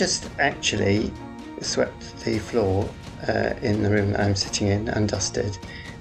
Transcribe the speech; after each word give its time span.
Just 0.00 0.30
actually 0.38 1.12
swept 1.60 2.24
the 2.24 2.38
floor 2.38 2.88
uh, 3.28 3.52
in 3.60 3.82
the 3.82 3.90
room 3.90 4.12
that 4.12 4.20
I'm 4.20 4.34
sitting 4.34 4.68
in 4.68 4.88
and 4.88 5.06
dusted, 5.06 5.58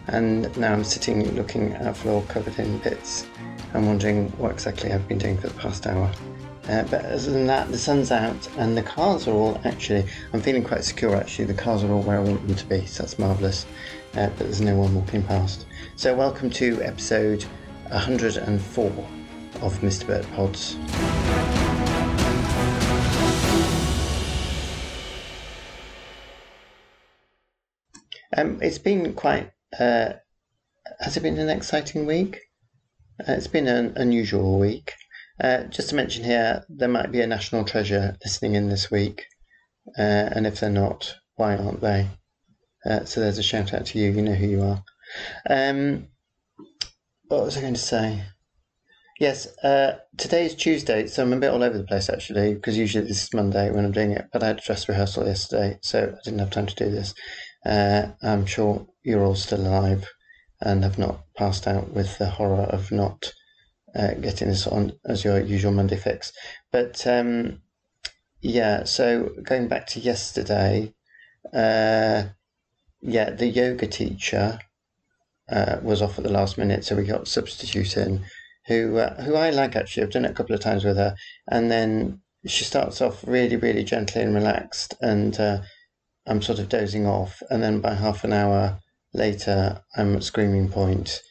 and 0.08 0.58
now 0.58 0.72
I'm 0.72 0.86
sitting 0.86 1.36
looking 1.36 1.74
at 1.74 1.86
a 1.86 1.94
floor 1.94 2.24
covered 2.30 2.58
in 2.60 2.78
bits 2.78 3.28
and 3.74 3.86
wondering 3.86 4.30
what 4.38 4.54
exactly 4.54 4.94
I've 4.94 5.06
been 5.10 5.18
doing 5.18 5.38
for 5.38 5.50
the 5.50 5.54
past 5.56 5.86
hour. 5.86 6.10
Uh, 6.70 6.84
but 6.84 7.04
other 7.04 7.30
than 7.30 7.46
that, 7.48 7.74
the 7.74 7.78
sun's 7.78 8.10
out 8.10 8.48
and 8.58 8.78
the 8.78 8.84
cars 8.84 9.28
are 9.28 9.34
all 9.34 9.60
actually, 9.66 10.06
I'm 10.32 10.40
feeling 10.40 10.64
quite 10.64 10.86
secure 10.86 11.18
actually. 11.18 11.44
The 11.44 11.54
cars 11.56 11.84
are 11.84 11.92
all 11.92 12.02
where 12.02 12.20
I 12.20 12.24
want 12.24 12.48
them 12.48 12.56
to 12.56 12.66
be, 12.68 12.86
so 12.86 13.04
that's 13.04 13.20
marvellous. 13.20 13.66
Uh, 14.14 14.28
but 14.28 14.40
there's 14.40 14.62
no 14.62 14.78
one 14.78 14.96
walking 14.96 15.24
past. 15.24 15.66
So, 15.98 16.16
welcome 16.16 16.50
to 16.52 16.82
episode 16.84 17.44
104 17.90 18.86
of 19.62 19.80
Mr. 19.82 20.08
Burt 20.08 20.32
Pods. 20.32 20.78
Um, 28.40 28.60
it's 28.62 28.78
been 28.78 29.14
quite. 29.16 29.52
Uh, 29.78 30.14
has 31.00 31.18
it 31.18 31.24
been 31.24 31.38
an 31.40 31.50
exciting 31.50 32.06
week? 32.06 32.40
Uh, 33.20 33.34
it's 33.34 33.48
been 33.48 33.68
an 33.68 33.94
unusual 33.98 34.58
week. 34.58 34.94
Uh, 35.44 35.64
just 35.64 35.90
to 35.90 35.96
mention 35.96 36.24
here, 36.24 36.64
there 36.70 36.88
might 36.88 37.12
be 37.12 37.20
a 37.20 37.28
national 37.28 37.66
treasure 37.66 38.16
listening 38.24 38.56
in 38.56 38.70
this 38.70 38.90
week, 38.90 39.26
uh, 39.98 40.30
and 40.32 40.48
if 40.48 40.60
they're 40.60 40.70
not, 40.70 41.16
why 41.36 41.58
aren't 41.58 41.82
they? 41.82 42.08
Uh, 42.86 43.04
so 43.04 43.20
there's 43.20 43.40
a 43.40 43.44
shout 43.44 43.74
out 43.74 43.88
to 43.88 44.00
you. 44.00 44.12
You 44.12 44.22
know 44.22 44.34
who 44.34 44.48
you 44.48 44.62
are. 44.62 44.84
Um, 45.50 46.08
what 47.28 47.44
was 47.44 47.58
I 47.58 47.62
going 47.62 47.74
to 47.74 47.80
say? 47.80 48.24
Yes, 49.20 49.48
uh, 49.64 50.00
today 50.18 50.46
is 50.46 50.56
Tuesday, 50.56 51.08
so 51.08 51.24
I'm 51.24 51.34
a 51.34 51.38
bit 51.38 51.52
all 51.52 51.64
over 51.64 51.78
the 51.78 51.84
place 51.84 52.10
actually, 52.10 52.54
because 52.54 52.78
usually 52.78 53.06
this 53.06 53.24
is 53.24 53.34
Monday 53.34 53.70
when 53.70 53.84
I'm 53.84 53.92
doing 53.92 54.12
it, 54.12 54.30
but 54.32 54.44
I 54.44 54.48
had 54.48 54.62
dress 54.62 54.88
rehearsal 54.88 55.28
yesterday, 55.28 55.78
so 55.82 56.16
I 56.18 56.24
didn't 56.24 56.40
have 56.40 56.52
time 56.52 56.68
to 56.68 56.76
do 56.76 56.90
this. 56.90 57.14
Uh, 57.66 58.08
I'm 58.22 58.46
sure 58.46 58.88
you're 59.04 59.24
all 59.24 59.36
still 59.36 59.62
alive 59.62 60.08
and 60.62 60.84
have 60.84 60.98
not 60.98 61.24
passed 61.38 61.68
out 61.68 61.92
with 61.94 62.18
the 62.18 62.30
horror 62.30 62.64
of 62.64 62.92
not 62.92 63.32
uh, 63.96 64.14
getting 64.16 64.50
this 64.50 64.68
on 64.68 64.94
as 65.06 65.24
your 65.24 65.40
usual 65.40 65.72
Monday 65.72 65.98
fix. 65.98 66.32
But 66.72 67.06
um, 67.08 67.62
yeah, 68.42 68.84
so 68.84 69.30
going 69.44 69.68
back 69.68 69.88
to 69.88 70.00
yesterday, 70.00 70.94
uh, 71.54 72.24
yeah, 73.02 73.30
the 73.32 73.48
yoga 73.48 73.88
teacher 73.88 74.60
uh, 75.50 75.78
was 75.82 76.02
off 76.02 76.18
at 76.18 76.24
the 76.24 76.32
last 76.32 76.58
minute, 76.58 76.86
so 76.86 76.96
we 76.96 77.04
got 77.04 77.28
substitute 77.28 77.98
in, 77.98 78.24
who 78.68 78.98
uh, 78.98 79.22
who 79.24 79.36
I 79.36 79.50
like 79.50 79.76
actually. 79.76 80.04
I've 80.04 80.12
done 80.12 80.26
it 80.26 80.32
a 80.32 80.36
couple 80.36 80.56
of 80.56 80.62
times 80.62 80.86
with 80.86 80.98
her, 80.98 81.16
and 81.50 81.72
then 81.72 82.22
she 82.46 82.64
starts 82.64 83.02
off 83.02 83.24
really, 83.26 83.56
really 83.56 83.84
gently 83.84 84.22
and 84.22 84.36
relaxed, 84.36 84.94
and 85.02 85.40
uh, 85.40 85.62
I'm 86.28 86.42
sort 86.42 86.60
of 86.60 86.70
dozing 86.70 87.06
off, 87.06 87.42
and 87.50 87.62
then 87.64 87.82
by 87.82 87.94
half 87.94 88.24
an 88.24 88.34
hour 88.34 88.80
later, 89.14 89.82
I'm 89.96 90.16
at 90.16 90.24
screaming 90.24 90.70
point, 90.70 91.22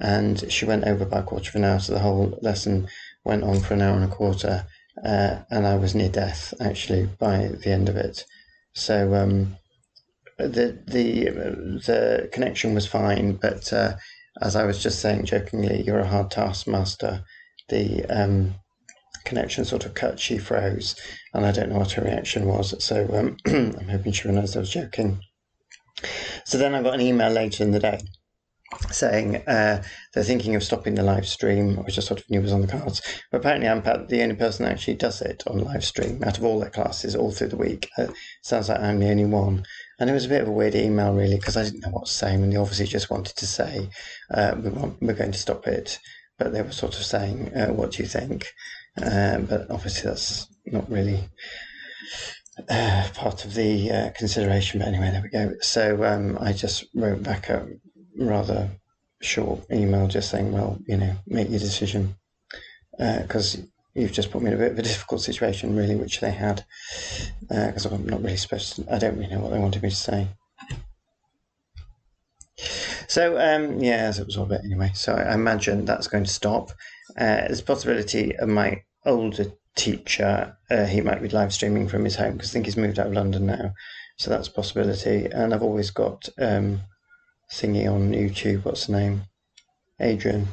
and 0.00 0.50
she 0.50 0.64
went 0.64 0.84
over 0.84 1.04
by 1.04 1.20
a 1.20 1.22
quarter 1.22 1.50
of 1.50 1.54
an 1.56 1.64
hour, 1.64 1.78
so 1.78 1.92
the 1.92 2.00
whole 2.00 2.38
lesson 2.42 2.88
went 3.24 3.44
on 3.44 3.60
for 3.60 3.74
an 3.74 3.82
hour 3.82 3.94
and 3.94 4.04
a 4.04 4.14
quarter, 4.14 4.66
uh, 5.04 5.40
and 5.50 5.66
I 5.66 5.76
was 5.76 5.94
near 5.94 6.08
death 6.08 6.52
actually 6.60 7.08
by 7.18 7.48
the 7.48 7.70
end 7.70 7.88
of 7.88 7.96
it. 7.96 8.24
So 8.74 9.14
um, 9.14 9.56
the 10.38 10.78
the 10.86 11.24
the 11.86 12.28
connection 12.32 12.74
was 12.74 12.86
fine, 12.86 13.34
but 13.34 13.72
uh, 13.72 13.96
as 14.40 14.56
I 14.56 14.64
was 14.64 14.82
just 14.82 15.00
saying 15.00 15.26
jokingly, 15.26 15.82
you're 15.82 15.98
a 16.00 16.06
hard 16.08 16.30
taskmaster. 16.30 17.24
The 17.68 18.04
um, 18.06 18.54
connection 19.28 19.64
sort 19.64 19.86
of 19.86 19.94
cut. 19.94 20.18
She 20.18 20.38
froze, 20.38 20.96
and 21.34 21.46
I 21.46 21.52
don't 21.52 21.70
know 21.70 21.78
what 21.78 21.92
her 21.92 22.02
reaction 22.02 22.46
was. 22.46 22.82
So 22.82 23.08
um, 23.14 23.36
I'm 23.46 23.88
hoping 23.88 24.12
she 24.12 24.28
realised 24.28 24.56
I 24.56 24.60
was 24.60 24.70
joking. 24.70 25.20
So 26.44 26.58
then 26.58 26.74
I 26.74 26.82
got 26.82 26.94
an 26.94 27.00
email 27.00 27.30
later 27.30 27.64
in 27.64 27.72
the 27.72 27.80
day 27.80 28.00
saying 28.90 29.36
uh, 29.46 29.82
they're 30.12 30.24
thinking 30.24 30.54
of 30.54 30.62
stopping 30.62 30.94
the 30.94 31.02
live 31.02 31.26
stream, 31.26 31.76
which 31.84 31.98
I 31.98 32.02
sort 32.02 32.20
of 32.20 32.28
knew 32.30 32.40
was 32.40 32.52
on 32.52 32.60
the 32.60 32.66
cards. 32.66 33.00
But 33.30 33.38
apparently, 33.38 33.68
I'm 33.68 33.82
the 33.82 34.22
only 34.22 34.36
person 34.36 34.64
that 34.64 34.72
actually 34.72 34.94
does 34.94 35.22
it 35.22 35.42
on 35.46 35.58
live 35.58 35.84
stream 35.84 36.22
out 36.24 36.38
of 36.38 36.44
all 36.44 36.60
their 36.60 36.70
classes 36.70 37.16
all 37.16 37.32
through 37.32 37.48
the 37.48 37.56
week. 37.56 37.88
Uh, 37.96 38.08
sounds 38.42 38.68
like 38.68 38.80
I'm 38.80 38.98
the 39.00 39.10
only 39.10 39.24
one. 39.24 39.64
And 39.98 40.08
it 40.08 40.12
was 40.12 40.26
a 40.26 40.28
bit 40.28 40.42
of 40.42 40.48
a 40.48 40.52
weird 40.52 40.74
email, 40.74 41.14
really, 41.14 41.36
because 41.36 41.56
I 41.56 41.64
didn't 41.64 41.80
know 41.80 41.90
what 41.90 42.06
to 42.06 42.12
say. 42.12 42.34
And 42.34 42.52
they 42.52 42.56
obviously 42.56 42.86
just 42.86 43.10
wanted 43.10 43.36
to 43.36 43.46
say, 43.46 43.88
uh, 44.30 44.54
we 44.62 44.70
want, 44.70 45.02
we're 45.02 45.14
going 45.14 45.32
to 45.32 45.38
stop 45.38 45.66
it. 45.66 45.98
But 46.38 46.52
they 46.52 46.62
were 46.62 46.70
sort 46.70 46.96
of 46.96 47.04
saying, 47.04 47.52
uh, 47.54 47.72
what 47.72 47.92
do 47.92 48.02
you 48.02 48.08
think? 48.08 48.46
Uh, 48.96 49.38
but 49.38 49.70
obviously, 49.70 50.08
that's 50.08 50.48
not 50.66 50.90
really 50.90 51.28
uh, 52.68 53.08
part 53.14 53.44
of 53.44 53.54
the 53.54 53.90
uh, 53.90 54.10
consideration. 54.10 54.80
But 54.80 54.88
anyway, 54.88 55.10
there 55.10 55.22
we 55.22 55.28
go. 55.28 55.54
So 55.60 56.04
um, 56.04 56.38
I 56.40 56.52
just 56.52 56.86
wrote 56.94 57.22
back 57.22 57.48
a 57.48 57.68
rather 58.18 58.70
short 59.20 59.64
email 59.70 60.06
just 60.08 60.30
saying, 60.30 60.52
well, 60.52 60.78
you 60.86 60.96
know, 60.96 61.14
make 61.26 61.50
your 61.50 61.60
decision. 61.60 62.16
Because 62.98 63.56
uh, 63.56 63.62
you've 63.94 64.12
just 64.12 64.30
put 64.30 64.42
me 64.42 64.48
in 64.48 64.54
a 64.54 64.58
bit 64.58 64.72
of 64.72 64.78
a 64.78 64.82
difficult 64.82 65.20
situation, 65.20 65.76
really, 65.76 65.94
which 65.94 66.20
they 66.20 66.32
had. 66.32 66.64
Because 67.48 67.86
I'm 67.86 68.06
not 68.06 68.22
really 68.22 68.36
supposed 68.36 68.76
to, 68.76 68.92
I 68.92 68.98
don't 68.98 69.16
really 69.16 69.32
know 69.32 69.40
what 69.40 69.52
they 69.52 69.58
wanted 69.58 69.82
me 69.82 69.90
to 69.90 69.96
say. 69.96 70.28
So 73.06 73.38
um, 73.38 73.78
yeah, 73.82 73.96
as 73.96 74.18
it 74.18 74.26
was 74.26 74.36
all 74.36 74.44
a 74.44 74.48
bit 74.48 74.60
anyway. 74.64 74.90
So 74.94 75.14
I 75.14 75.34
imagine 75.34 75.84
that's 75.84 76.08
going 76.08 76.24
to 76.24 76.30
stop. 76.30 76.70
Uh, 77.18 77.46
there's 77.46 77.60
a 77.60 77.64
possibility 77.64 78.36
of 78.36 78.48
my 78.48 78.82
older 79.04 79.52
teacher, 79.76 80.56
uh, 80.70 80.84
he 80.84 81.00
might 81.00 81.22
be 81.22 81.28
live 81.28 81.52
streaming 81.52 81.88
from 81.88 82.04
his 82.04 82.16
home 82.16 82.34
because 82.34 82.50
I 82.50 82.52
think 82.52 82.66
he's 82.66 82.76
moved 82.76 82.98
out 82.98 83.06
of 83.06 83.12
London 83.12 83.46
now. 83.46 83.72
So 84.18 84.30
that's 84.30 84.48
a 84.48 84.52
possibility. 84.52 85.26
And 85.26 85.54
I've 85.54 85.62
always 85.62 85.90
got 85.90 86.28
um, 86.38 86.80
thingy 87.52 87.90
on 87.90 88.12
YouTube. 88.12 88.64
What's 88.64 88.86
the 88.86 88.92
name? 88.92 89.22
Adrian. 90.00 90.48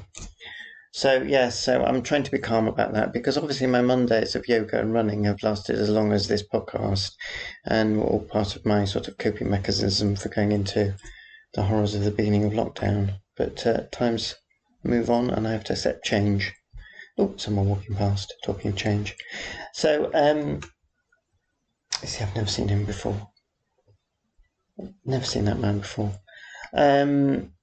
So 0.91 1.21
yes, 1.21 1.29
yeah, 1.29 1.49
so 1.49 1.83
I'm 1.83 2.01
trying 2.03 2.23
to 2.23 2.31
be 2.31 2.39
calm 2.39 2.67
about 2.67 2.93
that 2.93 3.11
because 3.11 3.37
obviously 3.37 3.67
my 3.67 3.81
Mondays 3.81 4.33
of 4.33 4.47
yoga 4.47 4.79
and 4.79 4.93
running 4.93 5.25
have 5.25 5.43
lasted 5.43 5.77
as 5.77 5.89
long 5.89 6.13
as 6.13 6.27
this 6.27 6.43
podcast, 6.47 7.11
and 7.65 7.97
were 7.97 8.05
all 8.05 8.21
part 8.21 8.55
of 8.55 8.65
my 8.65 8.85
sort 8.85 9.09
of 9.09 9.17
coping 9.17 9.49
mechanism 9.49 10.15
for 10.15 10.29
going 10.29 10.53
into 10.53 10.95
the 11.53 11.63
horrors 11.63 11.95
of 11.95 12.05
the 12.05 12.11
beginning 12.11 12.45
of 12.45 12.53
lockdown. 12.53 13.15
But 13.35 13.67
uh, 13.67 13.81
times 13.91 14.35
move 14.85 15.09
on, 15.09 15.29
and 15.29 15.47
I 15.47 15.51
have 15.51 15.63
to 15.65 15.73
accept 15.73 16.05
change. 16.05 16.53
Oh, 17.17 17.33
someone 17.37 17.69
walking 17.69 17.95
past, 17.95 18.33
talking 18.43 18.71
of 18.71 18.77
change. 18.77 19.15
So, 19.73 20.11
um, 20.13 20.61
see, 22.03 22.23
I've 22.23 22.35
never 22.35 22.47
seen 22.47 22.67
him 22.67 22.85
before. 22.85 23.29
Never 25.05 25.25
seen 25.25 25.45
that 25.45 25.59
man 25.59 25.79
before. 25.79 26.11
Um, 26.73 27.53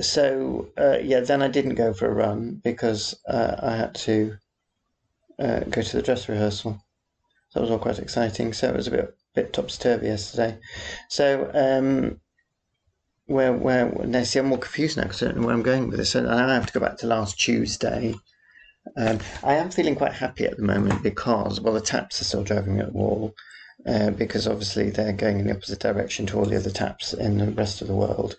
so, 0.00 0.68
uh, 0.78 0.98
yeah, 1.02 1.20
then 1.20 1.42
I 1.42 1.48
didn't 1.48 1.76
go 1.76 1.92
for 1.92 2.06
a 2.06 2.14
run 2.14 2.60
because 2.64 3.14
uh, 3.28 3.56
I 3.62 3.76
had 3.76 3.94
to 4.06 4.36
uh, 5.38 5.60
go 5.60 5.82
to 5.82 5.96
the 5.96 6.02
dress 6.02 6.28
rehearsal. 6.28 6.82
So 7.50 7.58
that 7.58 7.62
was 7.62 7.70
all 7.70 7.78
quite 7.78 7.98
exciting. 7.98 8.52
So 8.52 8.68
it 8.68 8.76
was 8.76 8.86
a 8.86 8.92
bit 8.92 9.14
bit 9.34 9.52
topsy 9.52 9.78
turvy 9.80 10.06
yesterday. 10.06 10.58
So 11.08 11.50
um, 11.54 12.20
where 13.30 13.52
where 13.52 13.86
now 14.04 14.22
see 14.22 14.38
I'm 14.38 14.46
more 14.46 14.58
confused 14.58 14.96
now 14.96 15.04
because 15.04 15.22
I 15.22 15.26
don't 15.26 15.38
know 15.38 15.46
where 15.46 15.54
I'm 15.54 15.62
going 15.62 15.88
with 15.88 15.98
this. 15.98 16.14
and 16.14 16.28
I 16.28 16.54
have 16.54 16.66
to 16.66 16.72
go 16.72 16.80
back 16.80 16.98
to 16.98 17.06
last 17.06 17.38
Tuesday 17.38 18.14
um, 18.96 19.18
I 19.42 19.54
am 19.54 19.70
feeling 19.70 19.94
quite 19.94 20.12
happy 20.12 20.44
at 20.44 20.56
the 20.56 20.62
moment 20.62 21.02
because, 21.02 21.60
well, 21.60 21.74
the 21.74 21.80
taps 21.80 22.20
are 22.20 22.24
still 22.24 22.44
driving 22.44 22.74
me 22.74 22.80
at 22.80 22.86
the 22.86 22.98
wall 22.98 23.34
uh, 23.86 24.10
because 24.10 24.48
obviously 24.48 24.90
they're 24.90 25.12
going 25.12 25.38
in 25.38 25.46
the 25.46 25.54
opposite 25.54 25.80
direction 25.80 26.26
to 26.26 26.38
all 26.38 26.46
the 26.46 26.56
other 26.56 26.70
taps 26.70 27.12
in 27.12 27.38
the 27.38 27.50
rest 27.52 27.82
of 27.82 27.88
the 27.88 27.94
world. 27.94 28.36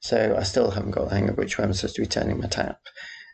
So 0.00 0.36
I 0.38 0.42
still 0.42 0.70
haven't 0.70 0.90
got 0.90 1.08
the 1.08 1.14
hang 1.14 1.28
of 1.28 1.38
which 1.38 1.56
way 1.56 1.64
I'm 1.64 1.72
supposed 1.72 1.96
to 1.96 2.02
be 2.02 2.06
turning 2.06 2.38
my 2.38 2.48
tap 2.48 2.80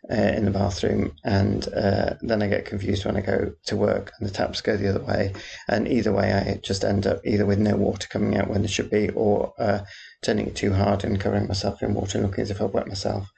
uh, 0.08 0.14
in 0.14 0.44
the 0.44 0.50
bathroom, 0.50 1.12
and 1.24 1.68
uh, 1.74 2.14
then 2.22 2.42
I 2.42 2.48
get 2.48 2.64
confused 2.64 3.04
when 3.04 3.16
I 3.16 3.20
go 3.20 3.52
to 3.66 3.76
work 3.76 4.12
and 4.18 4.28
the 4.28 4.32
taps 4.32 4.60
go 4.60 4.76
the 4.76 4.88
other 4.88 5.04
way. 5.04 5.34
And 5.68 5.86
either 5.86 6.12
way, 6.12 6.32
I 6.32 6.58
just 6.62 6.84
end 6.84 7.06
up 7.06 7.20
either 7.24 7.44
with 7.44 7.58
no 7.58 7.76
water 7.76 8.08
coming 8.08 8.36
out 8.36 8.48
when 8.48 8.62
there 8.62 8.68
should 8.68 8.90
be, 8.90 9.10
or 9.10 9.52
uh, 9.58 9.80
turning 10.22 10.46
it 10.46 10.56
too 10.56 10.72
hard 10.72 11.04
and 11.04 11.20
covering 11.20 11.46
myself 11.46 11.82
in 11.82 11.94
water 11.94 12.18
and 12.18 12.26
looking 12.26 12.42
as 12.42 12.50
if 12.50 12.62
I've 12.62 12.72
wet 12.72 12.88
myself. 12.88 13.30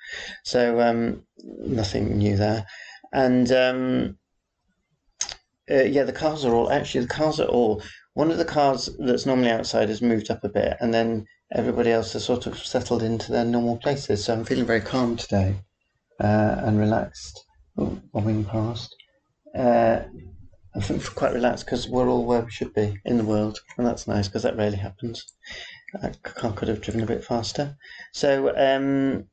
So 0.45 0.81
um, 0.81 1.25
nothing 1.43 2.17
new 2.17 2.37
there. 2.37 2.65
And 3.13 3.51
um, 3.51 4.19
uh, 5.71 5.83
yeah, 5.83 6.05
the 6.05 6.13
cars 6.13 6.45
are 6.45 6.55
all 6.55 6.71
actually 6.71 7.03
the 7.03 7.15
cars 7.15 7.41
are 7.41 7.49
all. 7.49 7.83
One 8.15 8.31
of 8.31 8.37
the 8.37 8.45
cars 8.45 8.91
that's 8.99 9.25
normally 9.25 9.51
outside 9.51 9.89
has 9.89 10.03
moved 10.03 10.31
up 10.31 10.45
a 10.45 10.49
bit, 10.49 10.77
and 10.81 10.93
then 10.93 11.27
everybody 11.51 11.91
else 11.91 12.13
has 12.13 12.25
sort 12.25 12.47
of 12.47 12.59
settled 12.59 13.03
into 13.03 13.33
their 13.33 13.45
normal 13.45 13.79
places. 13.79 14.25
So 14.25 14.35
I'm 14.35 14.45
feeling 14.45 14.67
very 14.67 14.83
calm 14.83 15.17
today 15.17 15.57
uh, 16.23 16.61
and 16.65 16.79
relaxed. 16.79 17.45
Oh, 17.77 17.99
bobbing 18.13 18.45
past. 18.45 18.95
Uh, 19.57 20.01
I 20.75 20.81
think 20.81 21.05
quite 21.15 21.35
relaxed 21.35 21.67
because 21.67 21.89
we're 21.89 22.09
all 22.09 22.25
where 22.25 22.43
we 22.43 22.51
should 22.51 22.73
be 22.73 22.99
in 23.05 23.19
the 23.19 23.25
world, 23.25 23.59
and 23.77 23.87
that's 23.87 24.07
nice 24.07 24.29
because 24.29 24.43
that 24.45 24.57
rarely 24.57 24.79
happens. 24.79 25.25
I 26.03 26.13
could 26.23 26.69
have 26.69 26.81
driven 26.81 27.03
a 27.03 27.07
bit 27.07 27.25
faster. 27.25 27.77
So 28.13 28.55
um, 28.57 29.25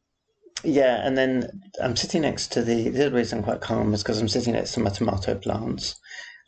yeah, 0.63 1.05
and 1.05 1.17
then 1.17 1.61
I'm 1.81 1.95
sitting 1.95 2.23
next 2.23 2.51
to 2.53 2.61
the. 2.61 2.89
The 2.89 3.07
other 3.07 3.15
reason 3.15 3.39
I'm 3.39 3.43
quite 3.45 3.61
calm 3.61 3.93
is 3.93 4.03
because 4.03 4.19
I'm 4.19 4.27
sitting 4.27 4.53
next 4.53 4.73
to 4.73 4.81
my 4.81 4.89
tomato 4.89 5.35
plants. 5.35 5.95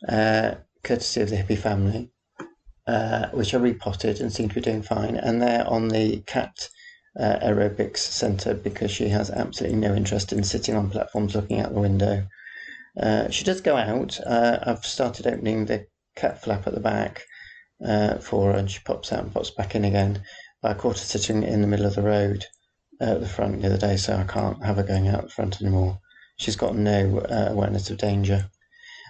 Because 0.00 0.56
courtesy 0.82 1.20
of 1.20 1.30
the 1.30 1.36
hippie 1.36 1.58
family, 1.58 2.10
uh, 2.86 3.28
which 3.30 3.54
are 3.54 3.60
repotted 3.60 4.20
and 4.20 4.32
seem 4.32 4.48
to 4.48 4.56
be 4.56 4.60
doing 4.60 4.82
fine. 4.82 5.16
And 5.16 5.40
they're 5.40 5.66
on 5.66 5.88
the 5.88 6.20
cat 6.26 6.68
uh, 7.18 7.38
aerobics 7.42 7.98
centre 7.98 8.54
because 8.54 8.90
she 8.90 9.08
has 9.08 9.30
absolutely 9.30 9.78
no 9.78 9.94
interest 9.94 10.32
in 10.32 10.42
sitting 10.42 10.74
on 10.74 10.90
platforms 10.90 11.34
looking 11.34 11.60
out 11.60 11.74
the 11.74 11.80
window. 11.80 12.26
Uh, 13.00 13.30
she 13.30 13.44
does 13.44 13.60
go 13.60 13.76
out. 13.76 14.18
Uh, 14.26 14.58
I've 14.62 14.84
started 14.84 15.26
opening 15.26 15.66
the 15.66 15.86
cat 16.16 16.42
flap 16.42 16.66
at 16.66 16.74
the 16.74 16.80
back 16.80 17.24
uh, 17.86 18.18
for 18.18 18.52
her, 18.52 18.58
and 18.58 18.70
she 18.70 18.80
pops 18.84 19.12
out 19.12 19.24
and 19.24 19.32
pops 19.32 19.50
back 19.50 19.74
in 19.74 19.84
again. 19.84 20.22
But 20.60 20.72
I 20.72 20.74
caught 20.74 20.98
her 20.98 21.04
sitting 21.04 21.42
in 21.42 21.60
the 21.60 21.66
middle 21.66 21.86
of 21.86 21.94
the 21.94 22.02
road 22.02 22.44
at 23.00 23.20
the 23.20 23.28
front 23.28 23.60
the 23.60 23.66
other 23.66 23.78
day, 23.78 23.96
so 23.96 24.16
I 24.16 24.24
can't 24.24 24.64
have 24.64 24.76
her 24.76 24.82
going 24.82 25.08
out 25.08 25.24
the 25.24 25.30
front 25.30 25.60
anymore. 25.60 25.98
She's 26.36 26.56
got 26.56 26.76
no 26.76 27.18
uh, 27.18 27.48
awareness 27.50 27.90
of 27.90 27.98
danger. 27.98 28.50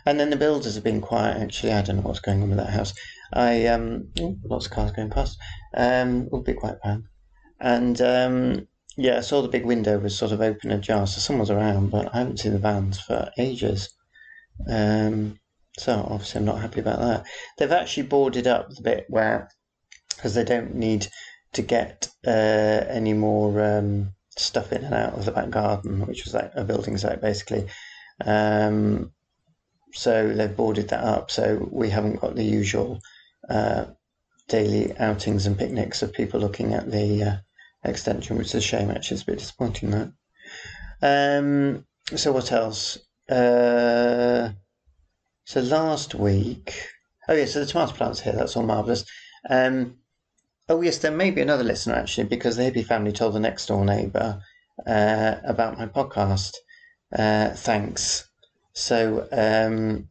And 0.05 0.19
then 0.19 0.31
the 0.31 0.37
builders 0.37 0.75
have 0.75 0.85
been 0.85 1.01
quiet. 1.01 1.37
Actually, 1.37 1.73
I 1.73 1.83
don't 1.83 1.97
know 1.97 2.03
what's 2.03 2.21
going 2.21 2.43
on 2.43 2.49
with 2.49 2.59
that 2.59 2.71
house. 2.71 2.93
I 3.33 3.67
um, 3.67 4.09
oh, 4.21 4.37
lots 4.45 4.67
of 4.67 4.73
cars 4.73 4.93
going 4.93 5.11
past. 5.11 5.39
Um, 5.75 6.29
will 6.31 6.43
be 6.43 6.55
quite 6.55 6.81
bad. 6.83 7.05
And 7.63 8.01
um, 8.01 8.69
yeah, 8.97 9.19
I 9.19 9.21
saw 9.21 9.41
the 9.41 9.49
big 9.49 9.65
window 9.65 9.99
was 9.99 10.19
sort 10.19 10.33
of 10.33 10.41
open 10.41 10.73
ajar, 10.73 11.07
so 11.07 11.21
someone's 11.21 11.51
around, 11.51 11.91
but 11.91 12.13
I 12.13 12.19
haven't 12.19 12.41
seen 12.41 12.53
the 12.53 12.59
vans 12.59 13.01
for 13.01 13.31
ages. 13.39 13.89
Um, 14.69 15.39
so 15.79 16.07
obviously, 16.11 16.41
I'm 16.41 16.45
not 16.45 16.61
happy 16.61 16.81
about 16.81 16.99
that. 16.99 17.27
They've 17.57 17.71
actually 17.71 18.09
boarded 18.09 18.49
up 18.49 18.69
the 18.71 18.83
bit 18.83 19.07
where, 19.09 19.49
because 20.17 20.35
they 20.35 20.45
don't 20.45 20.75
need 20.75 21.07
to 21.53 21.63
get 21.63 22.09
uh, 22.27 22.31
any 22.89 23.13
more 23.13 23.63
um, 23.63 24.13
stuff 24.37 24.73
in 24.73 24.85
and 24.85 24.95
out 24.95 25.15
of 25.15 25.25
the 25.25 25.33
back 25.33 25.51
garden, 25.51 26.05
which 26.07 26.25
was 26.25 26.35
like 26.35 26.51
a 26.55 26.65
building 26.65 26.99
site 26.99 27.21
basically. 27.21 27.67
Um, 28.25 29.13
so 29.93 30.33
they've 30.33 30.57
boarded 30.57 30.89
that 30.89 31.05
up. 31.05 31.31
So 31.31 31.69
we 31.71 31.91
haven't 31.91 32.21
got 32.21 32.35
the 32.35 32.45
usual 32.45 33.01
uh, 33.49 33.87
daily 34.49 34.97
outings 34.99 35.47
and 35.47 35.59
picnics 35.59 36.03
of 36.03 36.13
people 36.13 36.41
looking 36.41 36.75
at 36.75 36.91
the 36.91 37.23
uh, 37.23 37.37
extension, 37.85 38.37
which 38.37 38.49
is 38.49 38.55
a 38.55 38.61
shame. 38.61 38.91
Actually, 38.91 39.17
it's 39.17 39.23
a 39.23 39.27
bit 39.27 39.39
disappointing 39.39 39.91
that. 39.91 40.13
Um, 41.03 41.87
so 42.15 42.33
what 42.33 42.53
else? 42.53 42.99
Uh, 43.29 44.51
so 45.45 45.61
last 45.61 46.15
week, 46.15 46.75
oh 47.29 47.35
yeah, 47.35 47.47
so 47.47 47.61
the 47.61 47.67
tomato 47.67 47.93
plant's 47.93 48.21
here. 48.21 48.33
That's 48.33 48.57
all 48.57 48.63
marvelous. 48.63 49.05
Um, 49.49 49.99
oh 50.69 50.81
yes, 50.83 50.99
there 50.99 51.11
may 51.11 51.31
be 51.31 51.41
another 51.41 51.65
listener 51.65 51.95
actually, 51.95 52.25
because 52.25 52.57
the 52.57 52.63
hippie 52.63 52.87
family 52.87 53.13
told 53.13 53.35
the 53.35 53.41
next 53.41 53.67
door 53.67 53.85
neighbour 53.85 54.41
uh, 54.87 55.35
about 55.45 55.79
my 55.79 55.87
podcast. 55.87 56.53
Uh, 57.17 57.51
thanks. 57.51 58.29
So 58.75 59.29
um, 59.33 60.09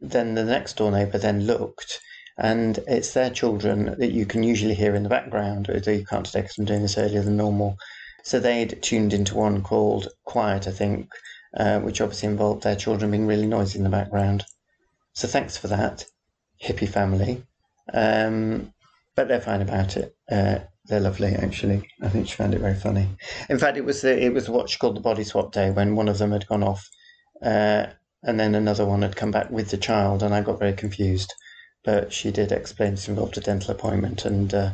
then 0.00 0.34
the 0.34 0.44
next 0.44 0.76
door 0.76 0.90
neighbour 0.90 1.18
then 1.18 1.46
looked, 1.46 2.00
and 2.38 2.78
it's 2.86 3.12
their 3.12 3.30
children 3.30 3.96
that 3.98 4.12
you 4.12 4.24
can 4.24 4.42
usually 4.42 4.74
hear 4.74 4.94
in 4.94 5.02
the 5.02 5.08
background, 5.08 5.68
although 5.68 5.90
you 5.90 6.06
can't 6.06 6.24
today 6.24 6.48
I'm 6.56 6.64
doing 6.64 6.82
this 6.82 6.96
earlier 6.96 7.22
than 7.22 7.36
normal. 7.36 7.76
So 8.22 8.38
they'd 8.38 8.80
tuned 8.82 9.12
into 9.12 9.34
one 9.34 9.62
called 9.62 10.08
Quiet, 10.24 10.68
I 10.68 10.70
think, 10.70 11.10
uh, 11.56 11.80
which 11.80 12.00
obviously 12.00 12.28
involved 12.28 12.62
their 12.62 12.76
children 12.76 13.10
being 13.10 13.26
really 13.26 13.46
noisy 13.46 13.78
in 13.78 13.84
the 13.84 13.90
background. 13.90 14.44
So 15.14 15.26
thanks 15.26 15.56
for 15.56 15.66
that, 15.68 16.04
hippie 16.62 16.88
family. 16.88 17.42
Um, 17.92 18.72
but 19.16 19.26
they're 19.26 19.40
fine 19.40 19.62
about 19.62 19.96
it. 19.96 20.14
Uh, 20.30 20.60
they're 20.84 21.00
lovely, 21.00 21.34
actually. 21.34 21.88
I 22.02 22.08
think 22.08 22.28
she 22.28 22.36
found 22.36 22.54
it 22.54 22.60
very 22.60 22.74
funny. 22.74 23.08
In 23.48 23.58
fact, 23.58 23.76
it 23.76 23.84
was 23.84 24.02
the, 24.02 24.22
it 24.22 24.32
was 24.32 24.48
what 24.48 24.70
she 24.70 24.78
called 24.78 24.96
the 24.96 25.00
body 25.00 25.24
swap 25.24 25.52
day 25.52 25.70
when 25.70 25.96
one 25.96 26.08
of 26.08 26.18
them 26.18 26.30
had 26.30 26.46
gone 26.46 26.62
off, 26.62 26.88
uh, 27.42 27.86
and 28.22 28.38
then 28.38 28.54
another 28.54 28.86
one 28.86 29.02
had 29.02 29.16
come 29.16 29.32
back 29.32 29.50
with 29.50 29.70
the 29.70 29.76
child, 29.76 30.22
and 30.22 30.32
I 30.32 30.42
got 30.42 30.60
very 30.60 30.72
confused. 30.72 31.34
But 31.84 32.12
she 32.12 32.30
did 32.30 32.52
explain 32.52 32.92
this 32.92 33.08
involved 33.08 33.38
a 33.38 33.40
dental 33.40 33.70
appointment 33.70 34.24
and 34.24 34.52
uh, 34.52 34.70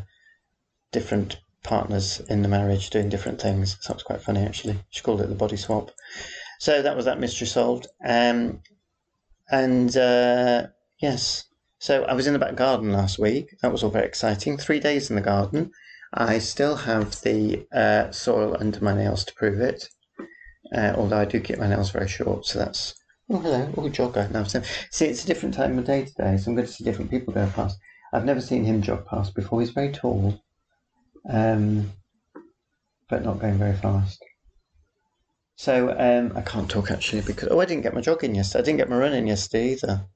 different 0.92 1.38
partners 1.62 2.20
in 2.28 2.42
the 2.42 2.48
marriage 2.48 2.90
doing 2.90 3.08
different 3.08 3.40
things. 3.40 3.76
So 3.80 3.92
it 3.92 3.96
was 3.96 4.02
quite 4.02 4.22
funny, 4.22 4.40
actually. 4.40 4.78
She 4.90 5.02
called 5.02 5.20
it 5.20 5.28
the 5.28 5.34
body 5.34 5.56
swap. 5.56 5.90
So 6.60 6.82
that 6.82 6.96
was 6.96 7.04
that 7.04 7.20
mystery 7.20 7.46
solved. 7.46 7.86
Um, 8.04 8.60
and 9.50 9.94
uh, 9.96 10.68
yes, 11.00 11.44
so 11.78 12.04
I 12.04 12.14
was 12.14 12.26
in 12.26 12.32
the 12.32 12.38
back 12.38 12.56
garden 12.56 12.92
last 12.92 13.18
week. 13.18 13.56
That 13.60 13.72
was 13.72 13.82
all 13.82 13.90
very 13.90 14.06
exciting. 14.06 14.56
Three 14.56 14.80
days 14.80 15.10
in 15.10 15.16
the 15.16 15.22
garden. 15.22 15.70
I 16.12 16.38
still 16.38 16.76
have 16.76 17.20
the 17.22 17.66
uh, 17.72 18.12
soil 18.12 18.56
under 18.58 18.80
my 18.80 18.94
nails 18.94 19.24
to 19.24 19.34
prove 19.34 19.60
it. 19.60 19.88
Uh, 20.74 20.94
although 20.96 21.18
I 21.18 21.24
do 21.24 21.40
keep 21.40 21.58
my 21.58 21.68
nails 21.68 21.90
very 21.90 22.08
short, 22.08 22.46
so 22.46 22.58
that's 22.58 22.94
oh 23.30 23.38
hello, 23.38 23.72
oh 23.76 23.88
jogger. 23.88 24.30
Now, 24.30 24.44
so, 24.44 24.62
see, 24.90 25.06
it's 25.06 25.24
a 25.24 25.26
different 25.26 25.54
time 25.54 25.78
of 25.78 25.84
day 25.84 26.04
today, 26.04 26.36
so 26.36 26.50
I'm 26.50 26.56
going 26.56 26.66
to 26.66 26.72
see 26.72 26.84
different 26.84 27.10
people 27.10 27.32
go 27.32 27.50
past. 27.54 27.78
I've 28.12 28.24
never 28.24 28.40
seen 28.40 28.64
him 28.64 28.82
jog 28.82 29.06
past 29.06 29.34
before. 29.34 29.60
He's 29.60 29.70
very 29.70 29.92
tall, 29.92 30.40
um, 31.28 31.92
but 33.08 33.24
not 33.24 33.40
going 33.40 33.58
very 33.58 33.76
fast. 33.76 34.22
So 35.56 35.94
um, 35.98 36.36
I 36.36 36.42
can't 36.42 36.70
talk 36.70 36.90
actually 36.90 37.22
because 37.22 37.48
oh 37.50 37.60
I 37.60 37.64
didn't 37.64 37.82
get 37.82 37.94
my 37.94 38.00
jogging 38.00 38.34
yesterday. 38.34 38.62
I 38.62 38.64
didn't 38.64 38.78
get 38.78 38.90
my 38.90 38.96
running 38.96 39.28
yesterday 39.28 39.72
either. 39.72 40.06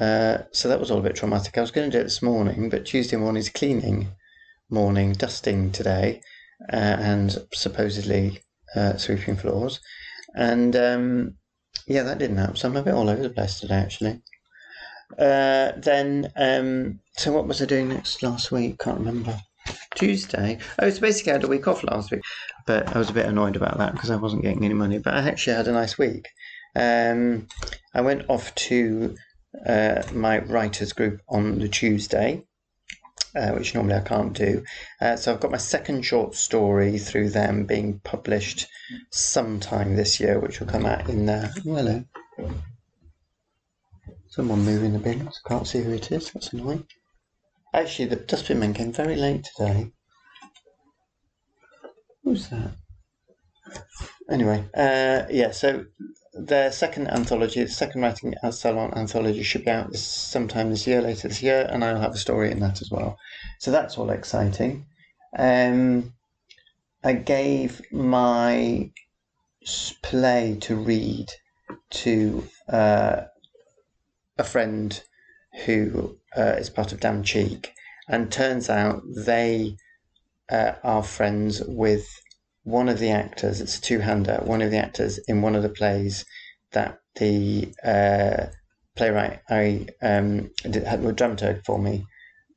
Uh, 0.00 0.38
so 0.52 0.68
that 0.68 0.80
was 0.80 0.90
all 0.90 0.98
a 0.98 1.02
bit 1.02 1.16
traumatic. 1.16 1.56
I 1.58 1.60
was 1.60 1.70
going 1.70 1.90
to 1.90 1.96
do 1.96 2.00
it 2.00 2.04
this 2.04 2.22
morning, 2.22 2.70
but 2.70 2.86
Tuesday 2.86 3.16
morning 3.16 3.40
is 3.40 3.50
cleaning 3.50 4.08
morning, 4.70 5.12
dusting 5.12 5.72
today, 5.72 6.22
uh, 6.72 6.76
and 6.76 7.36
supposedly 7.52 8.40
uh, 8.76 8.96
sweeping 8.96 9.36
floors. 9.36 9.80
And 10.34 10.76
um, 10.76 11.34
yeah, 11.90 12.04
that 12.04 12.18
didn't 12.18 12.36
happen. 12.36 12.54
So 12.54 12.68
I'm 12.68 12.76
a 12.76 12.82
bit 12.82 12.94
all 12.94 13.10
over 13.10 13.20
the 13.20 13.30
place 13.30 13.58
today 13.58 13.74
actually. 13.74 14.22
Uh, 15.18 15.72
then, 15.76 16.30
um, 16.36 17.00
so 17.16 17.32
what 17.32 17.48
was 17.48 17.60
I 17.60 17.64
doing 17.64 17.88
next 17.88 18.22
last 18.22 18.52
week? 18.52 18.78
Can't 18.78 18.98
remember. 18.98 19.36
Tuesday. 19.96 20.58
Oh, 20.78 20.88
so 20.88 21.00
basically 21.00 21.32
I 21.32 21.34
had 21.34 21.44
a 21.44 21.48
week 21.48 21.66
off 21.66 21.82
last 21.82 22.12
week, 22.12 22.22
but 22.64 22.94
I 22.94 22.98
was 22.98 23.10
a 23.10 23.12
bit 23.12 23.26
annoyed 23.26 23.56
about 23.56 23.78
that 23.78 23.92
because 23.92 24.10
I 24.10 24.16
wasn't 24.16 24.42
getting 24.42 24.64
any 24.64 24.74
money. 24.74 24.98
But 24.98 25.14
I 25.14 25.28
actually 25.28 25.56
had 25.56 25.66
a 25.66 25.72
nice 25.72 25.98
week. 25.98 26.28
Um, 26.76 27.48
I 27.92 28.00
went 28.02 28.30
off 28.30 28.54
to 28.54 29.16
uh, 29.66 30.02
my 30.12 30.38
writers 30.38 30.92
group 30.92 31.20
on 31.28 31.58
the 31.58 31.68
Tuesday, 31.68 32.44
uh, 33.34 33.50
which 33.52 33.74
normally 33.74 33.94
I 33.94 34.00
can't 34.00 34.32
do. 34.32 34.64
Uh, 35.00 35.16
so 35.16 35.32
I've 35.32 35.40
got 35.40 35.50
my 35.50 35.56
second 35.56 36.02
short 36.02 36.34
story 36.34 36.98
through 36.98 37.30
them 37.30 37.66
being 37.66 38.00
published 38.00 38.66
sometime 39.10 39.96
this 39.96 40.20
year, 40.20 40.38
which 40.38 40.60
will 40.60 40.66
come 40.66 40.86
out 40.86 41.08
in 41.08 41.26
there. 41.26 41.50
Oh, 41.66 41.74
hello. 41.74 42.04
Someone 44.28 44.60
moving 44.60 44.92
the 44.92 44.98
bins. 44.98 45.40
Can't 45.46 45.66
see 45.66 45.82
who 45.82 45.92
it 45.92 46.12
is. 46.12 46.30
That's 46.30 46.52
annoying. 46.52 46.86
Actually, 47.72 48.08
the 48.08 48.16
dustbin 48.16 48.58
man 48.58 48.74
came 48.74 48.92
very 48.92 49.16
late 49.16 49.44
today. 49.56 49.92
Who's 52.24 52.48
that? 52.48 52.72
Anyway, 54.30 54.64
uh, 54.74 55.24
yeah, 55.30 55.50
so 55.50 55.84
their 56.32 56.70
second 56.70 57.08
anthology, 57.08 57.64
the 57.64 57.70
second 57.70 58.02
writing 58.02 58.34
salon 58.50 58.92
anthology, 58.94 59.42
should 59.42 59.64
be 59.64 59.70
out 59.70 59.90
this, 59.90 60.04
sometime 60.04 60.70
this 60.70 60.86
year, 60.86 61.02
later 61.02 61.28
this 61.28 61.42
year, 61.42 61.68
and 61.70 61.84
I'll 61.84 62.00
have 62.00 62.14
a 62.14 62.18
story 62.18 62.50
in 62.50 62.60
that 62.60 62.80
as 62.80 62.90
well. 62.90 63.18
So 63.58 63.70
that's 63.70 63.98
all 63.98 64.10
exciting. 64.10 64.86
Um, 65.36 66.12
I 67.02 67.14
gave 67.14 67.80
my 67.90 68.90
play 70.02 70.56
to 70.60 70.76
read 70.76 71.30
to 71.90 72.48
uh, 72.68 73.22
a 74.38 74.44
friend 74.44 75.02
who 75.64 76.16
uh, 76.36 76.56
is 76.58 76.70
part 76.70 76.92
of 76.92 77.00
Damn 77.00 77.22
Cheek, 77.22 77.72
and 78.08 78.30
turns 78.30 78.70
out 78.70 79.02
they 79.06 79.76
uh, 80.50 80.72
are 80.82 81.02
friends 81.02 81.62
with 81.66 82.08
one 82.64 82.88
of 82.88 82.98
the 82.98 83.10
actors. 83.10 83.60
It's 83.60 83.78
a 83.78 83.80
two-hander. 83.80 84.40
One 84.44 84.62
of 84.62 84.70
the 84.70 84.78
actors 84.78 85.18
in 85.18 85.42
one 85.42 85.54
of 85.56 85.62
the 85.62 85.68
plays 85.68 86.24
that 86.72 87.00
the 87.16 87.72
uh, 87.84 88.46
playwright 88.96 89.40
I 89.48 89.86
um, 90.02 90.50
did, 90.62 90.84
had 90.84 91.00
a 91.00 91.12
dramaturg 91.12 91.64
for 91.64 91.78
me. 91.78 92.06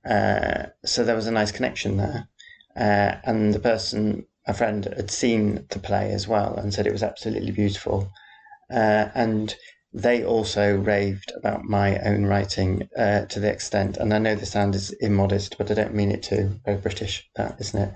Uh, 0.05 0.67
so 0.86 1.03
there 1.03 1.15
was 1.15 1.27
a 1.27 1.31
nice 1.31 1.51
connection 1.51 1.98
there, 1.98 2.27
uh, 2.75 3.15
and 3.24 3.53
the 3.53 3.60
person, 3.60 4.25
a 4.45 4.53
friend, 4.53 4.86
had 4.86 5.10
seen 5.10 5.65
the 5.69 5.79
play 5.79 6.12
as 6.12 6.27
well 6.27 6.55
and 6.55 6.74
said 6.74 6.86
it 6.86 6.91
was 6.91 7.03
absolutely 7.03 7.51
beautiful. 7.51 8.12
Uh, 8.69 9.07
and 9.15 9.55
they 9.93 10.23
also 10.23 10.75
raved 10.75 11.31
about 11.35 11.65
my 11.65 12.00
own 12.00 12.25
writing 12.25 12.89
uh, 12.97 13.25
to 13.25 13.39
the 13.39 13.51
extent, 13.51 13.97
and 13.97 14.13
I 14.13 14.17
know 14.17 14.33
the 14.33 14.45
sound 14.45 14.73
is 14.73 14.91
immodest, 14.91 15.57
but 15.57 15.69
I 15.69 15.75
don't 15.75 15.93
mean 15.93 16.12
it 16.12 16.23
to. 16.23 16.59
Very 16.65 16.77
British, 16.77 17.29
that 17.35 17.57
isn't 17.59 17.79
it? 17.79 17.93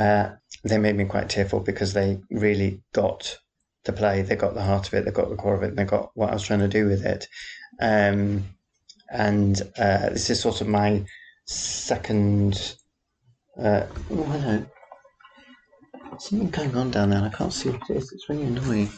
Uh, 0.00 0.30
they 0.62 0.78
made 0.78 0.96
me 0.96 1.06
quite 1.06 1.28
tearful 1.28 1.60
because 1.60 1.92
they 1.92 2.20
really 2.30 2.82
got 2.92 3.38
the 3.84 3.92
play, 3.92 4.22
they 4.22 4.36
got 4.36 4.54
the 4.54 4.62
heart 4.62 4.86
of 4.86 4.94
it, 4.94 5.04
they 5.04 5.10
got 5.10 5.28
the 5.28 5.36
core 5.36 5.54
of 5.54 5.62
it, 5.64 5.70
and 5.70 5.78
they 5.78 5.84
got 5.84 6.10
what 6.14 6.30
I 6.30 6.34
was 6.34 6.44
trying 6.44 6.60
to 6.60 6.68
do 6.68 6.86
with 6.86 7.04
it. 7.04 7.26
Um, 7.80 8.44
and 9.10 9.60
uh, 9.76 10.10
this 10.10 10.30
is 10.30 10.40
sort 10.40 10.60
of 10.60 10.68
my 10.68 11.04
second. 11.46 12.76
Uh, 13.58 13.86
oh, 14.12 14.22
hello. 14.22 14.66
Something 16.18 16.50
going 16.50 16.76
on 16.76 16.90
down 16.90 17.10
there. 17.10 17.22
I 17.22 17.30
can't 17.30 17.52
see 17.52 17.70
what 17.70 17.90
it 17.90 17.96
is. 17.96 18.12
It's 18.12 18.28
really 18.28 18.44
annoying. 18.44 18.90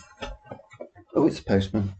Oh, 1.14 1.26
it's 1.26 1.38
a 1.38 1.44
postman. 1.44 1.94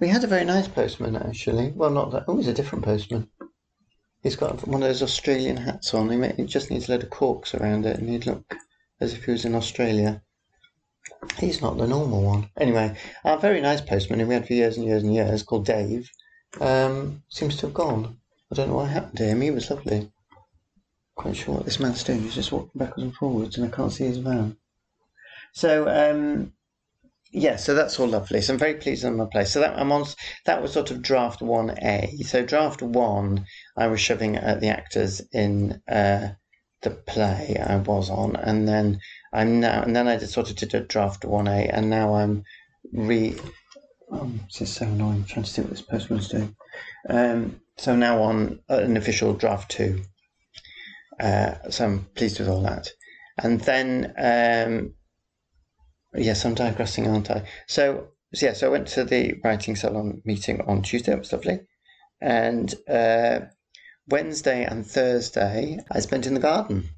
We 0.00 0.08
had 0.08 0.22
a 0.22 0.28
very 0.28 0.44
nice 0.44 0.68
postman 0.68 1.16
actually. 1.16 1.72
Well, 1.74 1.90
not 1.90 2.12
that. 2.12 2.24
Oh, 2.28 2.36
he's 2.36 2.46
a 2.46 2.54
different 2.54 2.84
postman. 2.84 3.28
He's 4.22 4.36
got 4.36 4.66
one 4.66 4.82
of 4.82 4.88
those 4.88 5.02
Australian 5.02 5.56
hats 5.56 5.94
on. 5.94 6.10
He, 6.36 6.44
just 6.44 6.70
needs 6.70 6.88
a 6.88 6.92
load 6.92 7.04
of 7.04 7.10
corks 7.10 7.54
around 7.54 7.86
it, 7.86 7.98
and 7.98 8.08
he'd 8.08 8.26
look 8.26 8.54
as 9.00 9.12
if 9.12 9.24
he 9.24 9.32
was 9.32 9.44
in 9.44 9.54
Australia. 9.54 10.22
He's 11.38 11.62
not 11.62 11.78
the 11.78 11.86
normal 11.86 12.22
one. 12.22 12.50
Anyway, 12.56 12.96
our 13.24 13.38
very 13.38 13.60
nice 13.60 13.80
postman 13.80 14.20
who 14.20 14.26
we 14.26 14.34
had 14.34 14.46
for 14.46 14.54
years 14.54 14.76
and 14.76 14.86
years 14.86 15.02
and 15.02 15.14
years, 15.14 15.42
called 15.42 15.66
Dave, 15.66 16.10
um, 16.60 17.22
seems 17.28 17.56
to 17.56 17.66
have 17.66 17.74
gone. 17.74 18.18
I 18.50 18.54
don't 18.54 18.68
know 18.68 18.76
what 18.76 18.88
happened 18.88 19.18
to 19.18 19.24
him. 19.24 19.40
He 19.40 19.50
was 19.50 19.70
lovely. 19.70 20.10
Quite 21.14 21.36
sure 21.36 21.56
what 21.56 21.64
this 21.64 21.80
man's 21.80 22.04
doing. 22.04 22.22
He's 22.22 22.34
just 22.34 22.52
walking 22.52 22.70
backwards 22.74 23.02
and 23.02 23.14
forwards, 23.14 23.56
and 23.56 23.66
I 23.66 23.74
can't 23.74 23.92
see 23.92 24.04
his 24.04 24.18
van. 24.18 24.56
So, 25.52 25.88
um, 25.88 26.52
yeah, 27.30 27.56
so 27.56 27.74
that's 27.74 27.98
all 28.00 28.08
lovely. 28.08 28.40
So 28.40 28.52
I'm 28.52 28.58
very 28.58 28.74
pleased 28.74 29.04
on 29.04 29.16
my 29.16 29.26
place. 29.26 29.50
So 29.50 29.60
that 29.60 29.78
I'm 29.78 29.92
on. 29.92 30.06
That 30.46 30.62
was 30.62 30.72
sort 30.72 30.90
of 30.90 31.02
draft 31.02 31.42
one 31.42 31.70
A. 31.82 32.16
So 32.24 32.44
draft 32.44 32.82
one, 32.82 33.44
I 33.76 33.88
was 33.88 34.00
shoving 34.00 34.36
at 34.36 34.60
the 34.60 34.68
actors 34.68 35.20
in 35.32 35.80
uh, 35.88 36.30
the 36.82 36.90
play 36.90 37.56
I 37.58 37.76
was 37.76 38.08
on, 38.10 38.36
and 38.36 38.66
then 38.66 39.00
I'm 39.32 39.60
now, 39.60 39.82
and 39.82 39.94
then 39.94 40.08
I 40.08 40.16
just 40.16 40.32
sort 40.32 40.50
of 40.50 40.56
did 40.56 40.74
a 40.74 40.80
draft 40.80 41.24
one 41.24 41.48
A, 41.48 41.66
and 41.68 41.90
now 41.90 42.14
I'm 42.14 42.44
re. 42.92 43.36
Oh, 44.10 44.30
this 44.46 44.62
is 44.62 44.72
so 44.72 44.86
annoying. 44.86 45.16
I'm 45.16 45.24
trying 45.24 45.44
to 45.44 45.50
see 45.50 45.60
what 45.60 45.70
this 45.70 45.82
postman's 45.82 46.28
doing. 46.28 46.56
Um, 47.10 47.60
so 47.76 47.94
now 47.94 48.22
on 48.22 48.60
an 48.68 48.96
official 48.96 49.34
draft 49.34 49.70
two. 49.70 50.02
Uh, 51.20 51.54
so 51.68 51.84
I'm 51.84 52.04
pleased 52.14 52.38
with 52.38 52.48
all 52.48 52.62
that. 52.62 52.88
And 53.36 53.60
then, 53.60 54.14
um, 54.16 54.94
yes, 56.20 56.44
I'm 56.44 56.54
digressing, 56.54 57.08
aren't 57.08 57.30
I? 57.30 57.44
So, 57.66 58.08
so, 58.34 58.46
yeah, 58.46 58.52
so 58.52 58.68
I 58.68 58.70
went 58.70 58.88
to 58.88 59.04
the 59.04 59.34
writing 59.42 59.76
salon 59.76 60.22
meeting 60.24 60.60
on 60.62 60.82
Tuesday. 60.82 61.12
It 61.12 61.18
was 61.18 61.32
lovely. 61.32 61.60
And 62.20 62.74
uh, 62.88 63.40
Wednesday 64.08 64.64
and 64.64 64.86
Thursday, 64.86 65.78
I 65.90 66.00
spent 66.00 66.26
in 66.26 66.34
the 66.34 66.40
garden. 66.40 66.88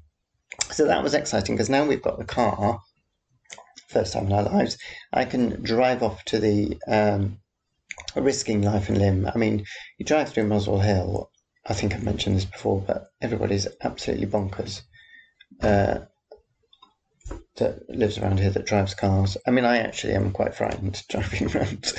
So 0.71 0.85
that 0.87 1.03
was 1.03 1.13
exciting 1.13 1.55
because 1.55 1.69
now 1.69 1.85
we've 1.85 2.01
got 2.01 2.17
the 2.17 2.25
car, 2.25 2.81
first 3.87 4.13
time 4.13 4.27
in 4.27 4.33
our 4.33 4.43
lives. 4.43 4.77
I 5.13 5.25
can 5.25 5.61
drive 5.61 6.03
off 6.03 6.23
to 6.25 6.39
the 6.39 6.77
um, 6.87 7.39
risking 8.15 8.61
life 8.61 8.89
and 8.89 8.97
limb. 8.97 9.29
I 9.33 9.37
mean, 9.37 9.65
you 9.97 10.05
drive 10.05 10.29
through 10.29 10.47
Muswell 10.47 10.79
Hill. 10.79 11.31
I 11.65 11.73
think 11.73 11.93
I've 11.93 12.03
mentioned 12.03 12.35
this 12.35 12.45
before, 12.45 12.81
but 12.81 13.11
everybody's 13.21 13.67
absolutely 13.81 14.27
bonkers 14.27 14.81
uh, 15.61 15.99
that 17.57 17.89
lives 17.89 18.17
around 18.17 18.39
here 18.39 18.49
that 18.49 18.65
drives 18.65 18.93
cars. 18.93 19.37
I 19.45 19.51
mean, 19.51 19.65
I 19.65 19.77
actually 19.77 20.13
am 20.13 20.31
quite 20.31 20.55
frightened 20.55 21.03
driving 21.09 21.55
around. 21.55 21.93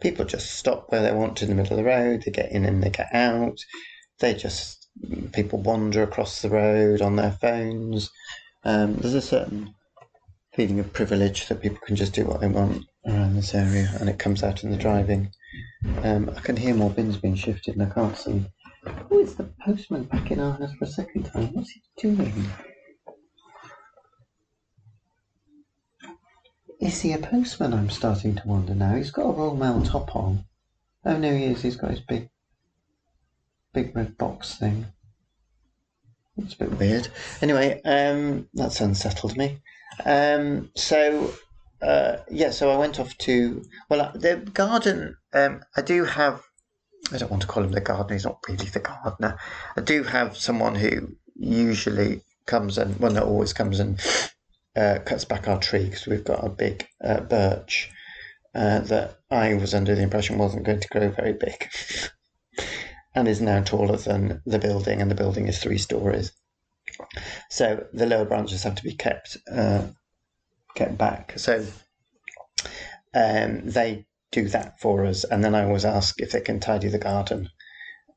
People 0.00 0.24
just 0.24 0.52
stop 0.52 0.90
where 0.90 1.02
they 1.02 1.12
want 1.12 1.42
in 1.42 1.48
the 1.48 1.54
middle 1.54 1.72
of 1.72 1.84
the 1.84 1.88
road. 1.88 2.22
They 2.24 2.30
get 2.30 2.52
in 2.52 2.64
and 2.64 2.82
they 2.82 2.90
get 2.90 3.12
out. 3.12 3.58
They 4.20 4.34
just 4.34 4.82
people 5.32 5.60
wander 5.60 6.02
across 6.02 6.42
the 6.42 6.50
road 6.50 7.00
on 7.00 7.16
their 7.16 7.32
phones. 7.32 8.10
Um, 8.64 8.96
there's 8.96 9.14
a 9.14 9.22
certain 9.22 9.74
feeling 10.54 10.78
of 10.80 10.92
privilege 10.92 11.48
that 11.48 11.62
people 11.62 11.78
can 11.86 11.96
just 11.96 12.12
do 12.12 12.26
what 12.26 12.40
they 12.40 12.48
want 12.48 12.84
around 13.06 13.34
this 13.34 13.54
area, 13.54 13.90
and 13.98 14.08
it 14.08 14.18
comes 14.18 14.42
out 14.42 14.62
in 14.62 14.70
the 14.70 14.76
driving. 14.76 15.30
Um, 16.02 16.30
I 16.36 16.40
can 16.40 16.56
hear 16.56 16.74
more 16.74 16.90
bins 16.90 17.16
being 17.16 17.34
shifted, 17.34 17.74
and 17.74 17.82
I 17.90 17.94
can't 17.94 18.16
see. 18.16 18.44
Oh, 18.86 19.18
it's 19.18 19.34
the 19.34 19.48
postman 19.64 20.04
back 20.04 20.30
in 20.30 20.40
our 20.40 20.52
house 20.58 20.72
for 20.74 20.84
a 20.84 20.88
second 20.88 21.24
time. 21.24 21.54
What's 21.54 21.70
he 21.70 21.82
doing? 21.96 22.50
Is 26.82 27.00
he 27.00 27.12
a 27.12 27.18
postman? 27.18 27.72
I'm 27.72 27.90
starting 27.90 28.34
to 28.34 28.42
wonder 28.44 28.74
now. 28.74 28.96
He's 28.96 29.12
got 29.12 29.28
a 29.28 29.32
Royal 29.32 29.54
Mail 29.54 29.82
top 29.82 30.16
on. 30.16 30.44
Oh 31.04 31.16
no, 31.16 31.32
he 31.32 31.44
is. 31.44 31.62
He's 31.62 31.76
got 31.76 31.92
his 31.92 32.00
big, 32.00 32.28
big 33.72 33.94
red 33.94 34.18
box 34.18 34.56
thing. 34.56 34.86
It's 36.38 36.54
a 36.54 36.58
bit 36.58 36.80
weird. 36.80 37.06
Anyway, 37.40 37.80
um, 37.84 38.48
that's 38.52 38.80
unsettled 38.80 39.36
me. 39.36 39.60
Um, 40.04 40.72
so 40.74 41.32
uh, 41.80 42.16
yeah, 42.28 42.50
so 42.50 42.68
I 42.68 42.76
went 42.76 42.98
off 42.98 43.16
to 43.18 43.62
well 43.88 44.00
uh, 44.00 44.12
the 44.16 44.38
garden. 44.52 45.16
Um, 45.32 45.62
I 45.76 45.82
do 45.82 46.04
have. 46.04 46.42
I 47.12 47.18
don't 47.18 47.30
want 47.30 47.42
to 47.42 47.48
call 47.48 47.62
him 47.62 47.70
the 47.70 47.80
gardener. 47.80 48.14
He's 48.14 48.24
not 48.24 48.40
really 48.48 48.66
the 48.66 48.80
gardener. 48.80 49.38
I 49.76 49.82
do 49.82 50.02
have 50.02 50.36
someone 50.36 50.74
who 50.74 51.14
usually 51.36 52.22
comes 52.46 52.76
and 52.76 52.98
well, 52.98 53.12
not 53.12 53.22
always 53.22 53.52
comes 53.52 53.78
and 53.78 54.00
uh, 54.76 54.98
cuts 55.04 55.24
back 55.24 55.48
our 55.48 55.60
tree 55.60 55.84
because 55.84 56.06
we've 56.06 56.24
got 56.24 56.44
a 56.44 56.48
big 56.48 56.86
uh, 57.04 57.20
birch 57.20 57.90
uh, 58.54 58.80
that 58.80 59.18
I 59.30 59.54
was 59.54 59.74
under 59.74 59.94
the 59.94 60.02
impression 60.02 60.38
wasn't 60.38 60.66
going 60.66 60.80
to 60.80 60.88
grow 60.88 61.10
very 61.10 61.32
big, 61.32 61.68
and 63.14 63.26
is 63.26 63.40
now 63.40 63.62
taller 63.62 63.96
than 63.96 64.42
the 64.44 64.58
building, 64.58 65.00
and 65.00 65.10
the 65.10 65.16
building 65.16 65.48
is 65.48 65.58
three 65.58 65.78
stories. 65.78 66.32
So 67.50 67.86
the 67.92 68.06
lower 68.06 68.24
branches 68.24 68.62
have 68.62 68.74
to 68.76 68.82
be 68.82 68.94
kept 68.94 69.38
uh, 69.50 69.88
kept 70.74 70.98
back. 70.98 71.38
So 71.38 71.64
um, 73.14 73.62
they 73.64 74.06
do 74.30 74.48
that 74.48 74.80
for 74.80 75.06
us, 75.06 75.24
and 75.24 75.44
then 75.44 75.54
I 75.54 75.64
always 75.64 75.84
ask 75.84 76.20
if 76.20 76.32
they 76.32 76.40
can 76.40 76.60
tidy 76.60 76.88
the 76.88 76.98
garden, 76.98 77.48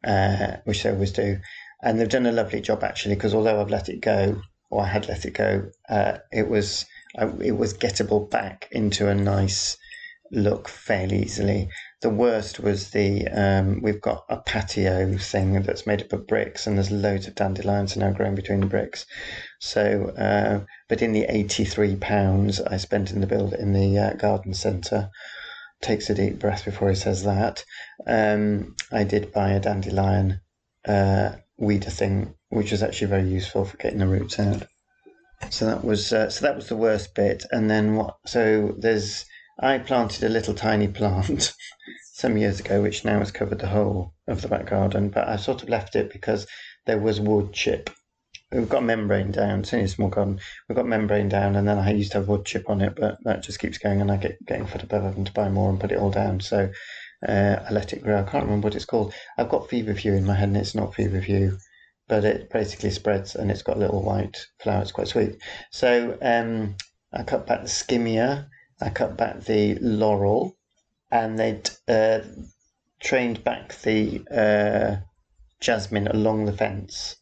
uh, 0.04 0.58
which 0.66 0.84
they 0.84 0.90
always 0.90 1.12
do. 1.12 1.40
And 1.82 2.00
they've 2.00 2.10
done 2.10 2.26
a 2.26 2.32
lovely 2.32 2.62
job 2.62 2.84
actually, 2.84 3.16
because 3.16 3.34
although 3.34 3.62
I've 3.62 3.70
let 3.70 3.90
it 3.90 4.02
go, 4.02 4.42
or 4.70 4.84
I 4.84 4.88
had 4.88 5.08
let 5.08 5.26
it 5.26 5.34
go, 5.34 5.70
uh, 5.90 6.18
it 6.32 6.48
was 6.48 6.86
I, 7.18 7.26
it 7.42 7.58
was 7.58 7.78
gettable 7.78 8.30
back 8.30 8.68
into 8.72 9.08
a 9.08 9.16
nice 9.16 9.78
look 10.32 10.68
fairly 10.68 11.22
easily. 11.22 11.70
The 12.02 12.10
worst 12.10 12.60
was 12.60 12.90
the 12.90 13.28
um, 13.28 13.82
we've 13.82 14.02
got 14.02 14.26
a 14.28 14.38
patio 14.38 15.18
thing 15.18 15.62
that's 15.62 15.88
made 15.88 16.02
up 16.02 16.14
of 16.14 16.28
bricks, 16.28 16.68
and 16.68 16.78
there's 16.78 16.92
loads 16.92 17.28
of 17.28 17.36
dandelions 17.36 17.96
now 17.96 18.12
growing 18.12 18.36
between 18.36 18.60
the 18.62 18.66
bricks. 18.66 19.06
So, 19.60 20.10
uh, 20.18 20.66
but 20.90 21.02
in 21.02 21.14
the 21.14 21.26
eighty-three 21.30 21.98
pounds 21.98 22.60
I 22.60 22.78
spent 22.78 23.12
in 23.12 23.22
the 23.22 23.28
build 23.28 23.54
in 23.54 23.74
the 23.74 23.98
uh, 23.98 24.14
garden 24.14 24.54
centre, 24.54 25.10
takes 25.82 26.10
a 26.10 26.16
deep 26.16 26.40
breath 26.40 26.66
before 26.66 26.90
he 26.90 26.96
says 26.96 27.24
that. 27.24 27.64
Um, 28.08 28.76
I 28.92 29.04
did 29.04 29.32
buy 29.32 29.52
a 29.52 29.60
dandelion 29.60 30.42
uh, 30.88 31.34
weeder 31.58 31.92
thing, 31.92 32.34
which 32.56 32.72
was 32.72 32.82
actually 32.82 33.08
very 33.08 33.28
useful 33.28 33.66
for 33.66 33.78
getting 33.78 34.00
the 34.00 34.08
roots 34.08 34.40
out. 34.40 34.64
So 35.50 35.66
that 35.66 35.84
was 35.84 36.14
uh, 36.14 36.30
so 36.30 36.46
that 36.46 36.56
was 36.56 36.70
the 36.70 36.78
worst 36.78 37.14
bit, 37.14 37.44
and 37.52 37.70
then 37.70 37.96
what? 37.96 38.16
So 38.26 38.74
there's 38.80 39.26
I 39.60 39.78
planted 39.78 40.24
a 40.24 40.30
little 40.30 40.54
tiny 40.54 40.88
plant 40.88 41.54
some 42.14 42.38
years 42.38 42.60
ago, 42.62 42.82
which 42.82 43.04
now 43.04 43.20
has 43.20 43.32
covered 43.32 43.60
the 43.60 43.68
whole 43.68 44.14
of 44.28 44.42
the 44.42 44.48
back 44.48 44.68
garden, 44.68 45.10
but 45.10 45.28
I 45.28 45.36
sort 45.36 45.64
of 45.64 45.70
left 45.70 45.96
it 45.96 46.12
because 46.12 46.48
there 46.86 46.98
was 46.98 47.20
wood 47.20 47.52
chip. 47.52 47.90
We've 48.52 48.70
got 48.70 48.84
membrane 48.84 49.32
down. 49.32 49.60
It's 49.60 49.74
only 49.74 49.86
a 49.86 49.90
small 49.90 50.10
garden. 50.10 50.40
We've 50.70 50.78
got 50.78 50.88
membrane 50.88 51.28
down, 51.28 51.58
and 51.58 51.68
then 51.68 51.78
I 51.78 51.92
used 51.92 52.14
to 52.14 52.20
have 52.20 52.30
wood 52.30 52.46
chip 52.46 52.70
on 52.70 52.82
it, 52.82 52.96
but 52.96 53.18
that 53.26 53.44
just 53.44 53.60
keeps 53.60 53.78
going, 53.78 54.00
and 54.00 54.10
I 54.10 54.16
get 54.16 54.44
getting 54.46 54.66
fed 54.66 54.84
up 54.84 54.94
of 54.94 55.04
having 55.04 55.26
to 55.26 55.34
buy 55.34 55.50
more 55.50 55.70
and 55.70 55.80
put 55.80 55.92
it 55.92 56.00
all 56.00 56.12
down. 56.12 56.40
So 56.40 56.72
uh, 57.28 57.58
I 57.68 57.72
let 57.72 57.92
it 57.92 58.02
grow. 58.02 58.20
I 58.20 58.24
can't 58.24 58.46
remember 58.46 58.68
what 58.68 58.76
it's 58.76 58.86
called. 58.86 59.14
I've 59.38 59.50
got 59.50 59.70
feverfew 59.70 60.14
in 60.14 60.26
my 60.26 60.36
head, 60.36 60.48
and 60.48 60.58
it's 60.58 60.76
not 60.76 60.96
feverfew, 60.96 61.58
but 62.08 62.24
it 62.24 62.50
basically 62.52 62.92
spreads, 62.92 63.36
and 63.36 63.50
it's 63.52 63.64
got 63.64 63.80
little 63.80 64.04
white 64.04 64.46
flowers. 64.60 64.92
Quite 64.92 65.08
sweet. 65.08 65.38
So 65.72 66.18
um, 66.22 66.76
I 67.14 67.24
cut 67.24 67.48
back 67.48 67.62
the 67.62 67.68
skimmia 67.68 68.48
I 68.82 68.90
cut 68.90 69.16
back 69.16 69.42
the 69.42 69.76
laurel, 69.76 70.58
and 71.12 71.40
they'd 71.40 71.70
uh, 71.88 72.20
trained 73.02 73.44
back 73.44 73.80
the 73.82 74.22
uh, 74.30 74.98
jasmine 75.62 76.08
along 76.08 76.46
the 76.46 76.54
fence 76.54 77.16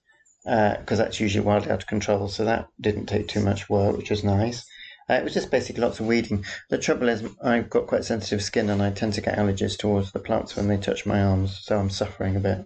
because 0.43 0.99
uh, 0.99 1.03
that's 1.03 1.19
usually 1.19 1.45
wildly 1.45 1.71
out 1.71 1.83
of 1.83 1.87
control. 1.87 2.27
So 2.27 2.45
that 2.45 2.67
didn't 2.81 3.05
take 3.05 3.27
too 3.27 3.41
much 3.41 3.69
work, 3.69 3.95
which 3.95 4.09
was 4.09 4.23
nice. 4.23 4.65
Uh, 5.09 5.15
it 5.15 5.23
was 5.23 5.33
just 5.33 5.51
basically 5.51 5.81
lots 5.81 5.99
of 5.99 6.07
weeding. 6.07 6.43
The 6.69 6.77
trouble 6.77 7.09
is, 7.09 7.23
I've 7.43 7.69
got 7.69 7.87
quite 7.87 8.05
sensitive 8.05 8.41
skin, 8.41 8.69
and 8.69 8.81
I 8.81 8.89
tend 8.91 9.13
to 9.13 9.21
get 9.21 9.37
allergies 9.37 9.77
towards 9.77 10.11
the 10.11 10.19
plants 10.19 10.55
when 10.55 10.67
they 10.67 10.77
touch 10.77 11.05
my 11.05 11.21
arms. 11.21 11.59
So 11.61 11.77
I'm 11.77 11.89
suffering 11.89 12.35
a 12.35 12.39
bit. 12.39 12.65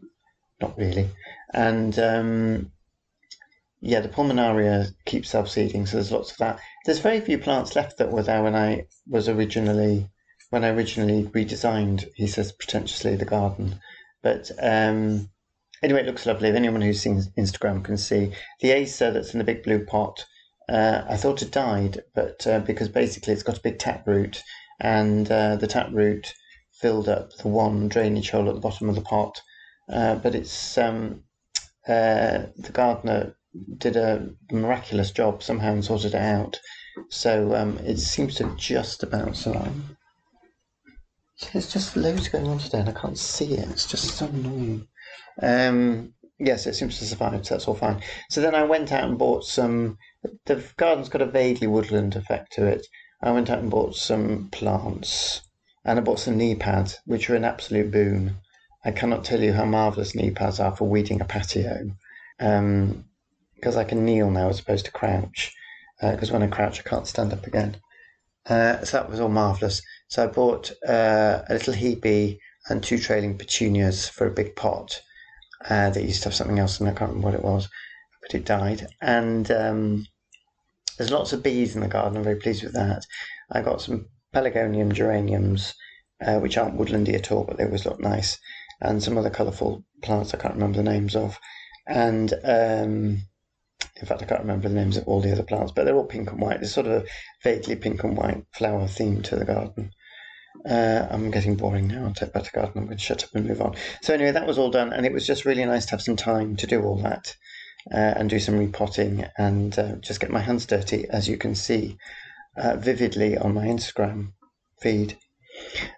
Not 0.61 0.77
really. 0.77 1.09
And 1.53 1.97
um, 1.99 2.71
yeah, 3.81 3.99
the 3.99 4.09
pulmonaria 4.09 4.87
keeps 5.05 5.29
self-seeding, 5.29 5.85
so 5.85 5.97
there's 5.97 6.11
lots 6.11 6.31
of 6.31 6.37
that. 6.37 6.59
There's 6.85 6.99
very 6.99 7.21
few 7.21 7.37
plants 7.37 7.75
left 7.75 7.97
that 7.97 8.11
were 8.11 8.23
there 8.23 8.43
when 8.43 8.55
I 8.55 8.87
was 9.07 9.29
originally 9.29 10.09
when 10.49 10.63
I 10.63 10.69
originally 10.69 11.23
redesigned. 11.25 12.05
He 12.15 12.27
says 12.27 12.51
pretentiously 12.51 13.15
the 13.15 13.25
garden, 13.25 13.79
but 14.23 14.51
um, 14.61 15.29
anyway, 15.83 16.01
it 16.01 16.05
looks 16.07 16.25
lovely. 16.25 16.49
If 16.49 16.55
anyone 16.55 16.81
who's 16.81 17.01
seen 17.01 17.21
Instagram 17.37 17.83
can 17.83 17.97
see 17.97 18.33
the 18.61 18.71
acer 18.71 19.11
that's 19.11 19.33
in 19.33 19.39
the 19.39 19.45
big 19.45 19.63
blue 19.63 19.85
pot. 19.85 20.25
Uh, 20.69 21.05
I 21.07 21.15
thought 21.15 21.41
it 21.41 21.51
died, 21.51 22.01
but 22.13 22.45
uh, 22.45 22.59
because 22.59 22.89
basically 22.89 23.31
it's 23.31 23.43
got 23.43 23.57
a 23.57 23.61
big 23.61 23.79
tap 23.79 24.05
root, 24.05 24.43
and 24.81 25.31
uh, 25.31 25.55
the 25.55 25.67
tap 25.67 25.89
root 25.93 26.33
filled 26.73 27.07
up 27.07 27.31
the 27.37 27.47
one 27.47 27.87
drainage 27.87 28.31
hole 28.31 28.49
at 28.49 28.55
the 28.55 28.59
bottom 28.59 28.89
of 28.89 28.95
the 28.95 29.01
pot. 29.01 29.41
Uh, 29.89 30.15
but 30.15 30.35
it's 30.35 30.77
um, 30.77 31.23
uh, 31.87 32.47
the 32.57 32.71
gardener 32.73 33.35
did 33.77 33.95
a 33.95 34.29
miraculous 34.51 35.11
job 35.11 35.41
somehow 35.41 35.73
and 35.73 35.83
sorted 35.83 36.13
it 36.13 36.21
out. 36.21 36.59
So 37.09 37.55
um, 37.55 37.77
it 37.79 37.97
seems 37.97 38.35
to 38.35 38.53
just 38.57 39.03
about 39.03 39.35
survive. 39.35 39.73
There's 41.53 41.71
just 41.71 41.95
loads 41.95 42.27
going 42.29 42.47
on 42.47 42.57
today 42.57 42.79
and 42.79 42.89
I 42.89 42.93
can't 42.93 43.17
see 43.17 43.53
it. 43.53 43.69
It's 43.69 43.85
just 43.85 44.15
so 44.15 44.25
annoying. 44.25 44.87
Um, 45.41 46.13
yes, 46.39 46.65
it 46.65 46.73
seems 46.73 46.97
to 46.99 47.05
survive, 47.05 47.45
so 47.45 47.55
that's 47.55 47.67
all 47.67 47.75
fine. 47.75 48.01
So 48.29 48.41
then 48.41 48.55
I 48.55 48.63
went 48.63 48.91
out 48.91 49.07
and 49.07 49.17
bought 49.17 49.43
some. 49.45 49.97
The 50.45 50.63
garden's 50.77 51.09
got 51.09 51.21
a 51.21 51.27
vaguely 51.27 51.67
woodland 51.67 52.15
effect 52.15 52.53
to 52.53 52.65
it. 52.65 52.87
I 53.21 53.31
went 53.31 53.49
out 53.49 53.59
and 53.59 53.69
bought 53.69 53.95
some 53.95 54.49
plants 54.51 55.41
and 55.85 55.97
I 55.97 56.01
bought 56.01 56.19
some 56.19 56.37
knee 56.37 56.55
pads, 56.55 56.99
which 57.05 57.29
are 57.29 57.35
an 57.35 57.45
absolute 57.45 57.91
boon. 57.91 58.37
I 58.85 58.91
cannot 58.91 59.23
tell 59.23 59.41
you 59.41 59.53
how 59.53 59.65
marvellous 59.65 60.15
knee 60.15 60.31
pads 60.31 60.59
are 60.59 60.75
for 60.75 60.87
weeding 60.87 61.21
a 61.21 61.25
patio. 61.25 61.91
Um, 62.39 63.05
because 63.57 63.75
I 63.75 63.83
can 63.83 64.05
kneel 64.05 64.29
now 64.29 64.49
as 64.49 64.59
opposed 64.59 64.85
to 64.85 64.91
crouch. 64.91 65.53
Because 65.99 66.29
uh, 66.29 66.33
when 66.33 66.43
I 66.43 66.47
crouch, 66.47 66.79
I 66.79 66.83
can't 66.83 67.07
stand 67.07 67.33
up 67.33 67.47
again. 67.47 67.77
Uh, 68.47 68.83
so 68.83 68.97
that 68.97 69.09
was 69.09 69.19
all 69.19 69.29
marvellous. 69.29 69.81
So 70.07 70.23
I 70.23 70.27
bought 70.27 70.71
uh, 70.87 71.41
a 71.49 71.53
little 71.53 71.73
hebe 71.73 72.37
and 72.69 72.83
two 72.83 72.97
trailing 72.97 73.37
petunias 73.37 74.07
for 74.07 74.27
a 74.27 74.31
big 74.31 74.55
pot 74.55 75.01
uh, 75.69 75.89
that 75.89 76.03
used 76.03 76.21
to 76.23 76.29
have 76.29 76.35
something 76.35 76.59
else, 76.59 76.79
and 76.79 76.87
I 76.87 76.93
can't 76.93 77.09
remember 77.09 77.25
what 77.25 77.35
it 77.35 77.43
was, 77.43 77.67
but 78.21 78.35
it 78.35 78.45
died. 78.45 78.87
And 79.01 79.49
um, 79.51 80.05
there's 80.97 81.11
lots 81.11 81.33
of 81.33 81.43
bees 81.43 81.75
in 81.75 81.81
the 81.81 81.87
garden. 81.87 82.17
I'm 82.17 82.23
very 82.23 82.35
pleased 82.37 82.63
with 82.63 82.73
that. 82.73 83.05
I 83.51 83.61
got 83.61 83.81
some 83.81 84.07
pelargonium 84.33 84.93
geraniums, 84.93 85.73
uh, 86.25 86.39
which 86.39 86.57
aren't 86.57 86.77
woodlandy 86.77 87.15
at 87.15 87.31
all, 87.31 87.43
but 87.43 87.57
they 87.57 87.65
always 87.65 87.85
look 87.85 87.99
nice, 87.99 88.37
and 88.81 89.01
some 89.01 89.17
other 89.17 89.29
colourful 89.29 89.83
plants 90.01 90.33
I 90.33 90.37
can't 90.37 90.55
remember 90.55 90.77
the 90.77 90.89
names 90.89 91.15
of. 91.15 91.39
And 91.87 92.33
um, 92.43 93.21
in 93.99 94.05
fact, 94.05 94.21
I 94.21 94.25
can't 94.25 94.41
remember 94.41 94.69
the 94.69 94.75
names 94.75 94.97
of 94.97 95.07
all 95.07 95.21
the 95.21 95.31
other 95.31 95.43
plants, 95.43 95.71
but 95.71 95.85
they're 95.85 95.95
all 95.95 96.05
pink 96.05 96.31
and 96.31 96.39
white. 96.39 96.59
There's 96.59 96.73
sort 96.73 96.87
of 96.87 97.03
a 97.03 97.05
vaguely 97.43 97.75
pink 97.75 98.03
and 98.03 98.17
white 98.17 98.43
flower 98.53 98.87
theme 98.87 99.21
to 99.23 99.35
the 99.35 99.45
garden. 99.45 99.91
Uh, 100.67 101.07
I'm 101.09 101.31
getting 101.31 101.55
boring 101.55 101.87
now. 101.87 102.05
I'll 102.05 102.13
take 102.13 102.33
back 102.33 102.43
to 102.43 102.51
garden. 102.51 102.73
I'm 102.75 102.85
going 102.85 102.97
to 102.97 103.03
shut 103.03 103.23
up 103.23 103.29
and 103.33 103.47
move 103.47 103.61
on. 103.61 103.75
So 104.01 104.13
anyway, 104.13 104.31
that 104.31 104.47
was 104.47 104.57
all 104.57 104.69
done, 104.69 104.93
and 104.93 105.05
it 105.05 105.13
was 105.13 105.25
just 105.25 105.45
really 105.45 105.65
nice 105.65 105.85
to 105.85 105.91
have 105.91 106.01
some 106.01 106.15
time 106.15 106.55
to 106.57 106.67
do 106.67 106.83
all 106.83 106.97
that 106.97 107.35
uh, 107.91 108.13
and 108.17 108.29
do 108.29 108.39
some 108.39 108.57
repotting 108.57 109.25
and 109.37 109.77
uh, 109.79 109.95
just 109.95 110.19
get 110.19 110.29
my 110.29 110.41
hands 110.41 110.65
dirty, 110.65 111.07
as 111.09 111.27
you 111.27 111.37
can 111.37 111.55
see 111.55 111.97
uh, 112.57 112.75
vividly 112.75 113.37
on 113.37 113.53
my 113.53 113.65
Instagram 113.65 114.33
feed. 114.81 115.17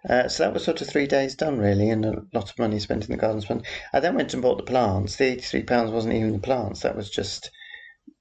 Uh, 0.10 0.28
so 0.28 0.44
that 0.44 0.54
was 0.54 0.64
sort 0.64 0.82
of 0.82 0.88
three 0.88 1.08
days 1.08 1.36
done, 1.36 1.58
really, 1.58 1.90
and 1.90 2.06
a 2.06 2.22
lot 2.34 2.50
of 2.50 2.60
money 2.60 2.80
spent 2.80 3.06
in 3.06 3.12
the 3.12 3.18
garden. 3.18 3.42
Spent. 3.42 3.66
I 3.94 4.00
then 4.00 4.16
went 4.16 4.34
and 4.34 4.42
bought 4.42 4.58
the 4.58 4.64
plants. 4.64 5.16
The 5.16 5.26
eighty-three 5.26 5.64
pounds 5.64 5.92
wasn't 5.92 6.16
even 6.16 6.34
the 6.34 6.40
plants. 6.40 6.82
That 6.82 6.96
was 6.96 7.10
just 7.10 7.52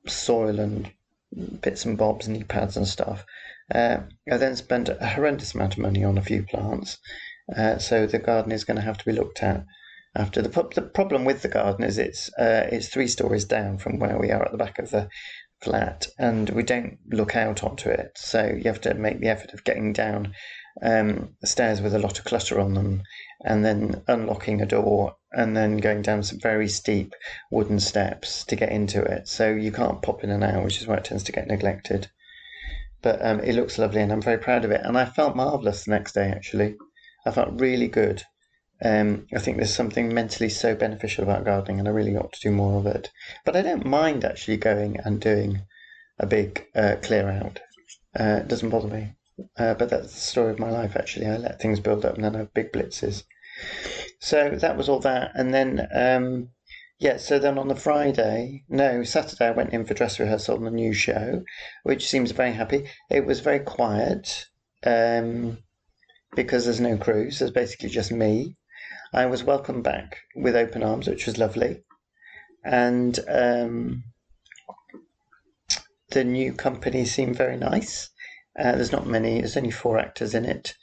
soil 0.06 0.58
and 0.58 0.90
bits 1.60 1.84
and 1.84 1.98
bobs, 1.98 2.28
knee 2.28 2.44
pads 2.44 2.76
and 2.76 2.86
stuff. 2.86 3.24
Uh, 3.74 3.98
I 4.30 4.36
then 4.36 4.56
spent 4.56 4.88
a 4.88 5.06
horrendous 5.06 5.54
amount 5.54 5.74
of 5.74 5.80
money 5.80 6.04
on 6.04 6.18
a 6.18 6.22
few 6.22 6.42
plants. 6.42 6.98
Uh, 7.54 7.78
so 7.78 8.06
the 8.06 8.18
garden 8.18 8.52
is 8.52 8.64
going 8.64 8.76
to 8.76 8.82
have 8.82 8.98
to 8.98 9.04
be 9.04 9.12
looked 9.12 9.42
at 9.42 9.64
after 10.18 10.42
the, 10.42 10.48
the 10.74 10.82
problem 10.82 11.24
with 11.24 11.42
the 11.42 11.48
garden 11.48 11.84
is 11.84 11.98
it's 11.98 12.28
uh, 12.38 12.66
it's 12.70 12.88
three 12.88 13.06
stories 13.06 13.44
down 13.44 13.78
from 13.78 13.98
where 13.98 14.18
we 14.18 14.30
are 14.30 14.42
at 14.42 14.50
the 14.50 14.58
back 14.58 14.78
of 14.78 14.90
the 14.90 15.08
flat 15.62 16.06
and 16.18 16.50
we 16.50 16.62
don't 16.62 16.98
look 17.10 17.34
out 17.36 17.64
onto 17.64 17.88
it 17.88 18.12
so 18.16 18.44
you 18.44 18.64
have 18.64 18.80
to 18.80 18.94
make 18.94 19.20
the 19.20 19.28
effort 19.28 19.52
of 19.52 19.64
getting 19.64 19.92
down 19.92 20.32
um, 20.82 21.30
stairs 21.44 21.80
with 21.80 21.94
a 21.94 21.98
lot 21.98 22.18
of 22.18 22.24
clutter 22.24 22.60
on 22.60 22.74
them 22.74 23.02
and 23.44 23.64
then 23.64 24.02
unlocking 24.06 24.60
a 24.60 24.66
door 24.66 25.16
and 25.32 25.56
then 25.56 25.76
going 25.78 26.02
down 26.02 26.22
some 26.22 26.40
very 26.40 26.68
steep 26.68 27.14
wooden 27.50 27.80
steps 27.80 28.44
to 28.44 28.56
get 28.56 28.70
into 28.70 29.02
it. 29.02 29.28
So 29.28 29.50
you 29.50 29.72
can't 29.72 30.02
pop 30.02 30.24
in 30.24 30.30
and 30.30 30.44
out, 30.44 30.64
which 30.64 30.80
is 30.80 30.86
why 30.86 30.96
it 30.96 31.04
tends 31.04 31.24
to 31.24 31.32
get 31.32 31.48
neglected. 31.48 32.08
But 33.02 33.24
um, 33.24 33.40
it 33.40 33.54
looks 33.54 33.78
lovely 33.78 34.00
and 34.00 34.12
I'm 34.12 34.22
very 34.22 34.38
proud 34.38 34.64
of 34.64 34.70
it. 34.70 34.80
And 34.84 34.96
I 34.96 35.04
felt 35.04 35.36
marvellous 35.36 35.84
the 35.84 35.92
next 35.92 36.12
day, 36.12 36.28
actually. 36.28 36.76
I 37.26 37.30
felt 37.30 37.60
really 37.60 37.88
good. 37.88 38.22
Um, 38.80 39.26
I 39.34 39.40
think 39.40 39.56
there's 39.56 39.74
something 39.74 40.14
mentally 40.14 40.48
so 40.48 40.74
beneficial 40.74 41.24
about 41.24 41.44
gardening, 41.44 41.80
and 41.80 41.88
I 41.88 41.90
really 41.90 42.16
ought 42.16 42.32
to 42.32 42.40
do 42.40 42.52
more 42.52 42.78
of 42.78 42.86
it. 42.86 43.10
But 43.44 43.56
I 43.56 43.62
don't 43.62 43.84
mind 43.84 44.24
actually 44.24 44.56
going 44.56 44.98
and 45.04 45.20
doing 45.20 45.62
a 46.18 46.26
big 46.26 46.64
uh, 46.76 46.96
clear 47.02 47.28
out. 47.28 47.60
Uh, 48.18 48.40
it 48.42 48.48
doesn't 48.48 48.70
bother 48.70 48.88
me. 48.88 49.14
Uh, 49.56 49.74
but 49.74 49.90
that's 49.90 50.12
the 50.12 50.20
story 50.20 50.52
of 50.52 50.58
my 50.58 50.70
life, 50.70 50.96
actually. 50.96 51.26
I 51.26 51.36
let 51.36 51.60
things 51.60 51.80
build 51.80 52.04
up 52.04 52.14
and 52.14 52.24
then 52.24 52.34
I 52.34 52.38
have 52.40 52.54
big 52.54 52.72
blitzes. 52.72 53.24
So 54.20 54.50
that 54.50 54.76
was 54.76 54.88
all 54.88 55.00
that. 55.00 55.32
And 55.34 55.52
then, 55.54 55.88
um, 55.92 56.50
yeah, 56.98 57.16
so 57.16 57.38
then 57.38 57.58
on 57.58 57.68
the 57.68 57.76
Friday, 57.76 58.64
no, 58.68 59.04
Saturday, 59.04 59.46
I 59.46 59.52
went 59.52 59.72
in 59.72 59.84
for 59.84 59.94
dress 59.94 60.18
rehearsal 60.18 60.56
on 60.56 60.64
the 60.64 60.70
new 60.70 60.92
show, 60.92 61.44
which 61.84 62.08
seems 62.08 62.32
very 62.32 62.52
happy. 62.52 62.88
It 63.10 63.24
was 63.24 63.40
very 63.40 63.60
quiet 63.60 64.46
um, 64.84 65.58
because 66.34 66.64
there's 66.64 66.80
no 66.80 66.96
crews. 66.96 67.38
There's 67.38 67.52
basically 67.52 67.90
just 67.90 68.10
me. 68.10 68.56
I 69.12 69.26
was 69.26 69.44
welcomed 69.44 69.84
back 69.84 70.18
with 70.34 70.56
open 70.56 70.82
arms, 70.82 71.06
which 71.08 71.26
was 71.26 71.38
lovely. 71.38 71.82
And 72.64 73.18
um, 73.28 74.04
the 76.10 76.24
new 76.24 76.52
company 76.52 77.04
seemed 77.04 77.36
very 77.36 77.56
nice. 77.56 78.10
Uh, 78.58 78.72
there's 78.72 78.92
not 78.92 79.06
many. 79.06 79.38
There's 79.38 79.56
only 79.56 79.70
four 79.70 79.98
actors 79.98 80.34
in 80.34 80.44
it, 80.44 80.74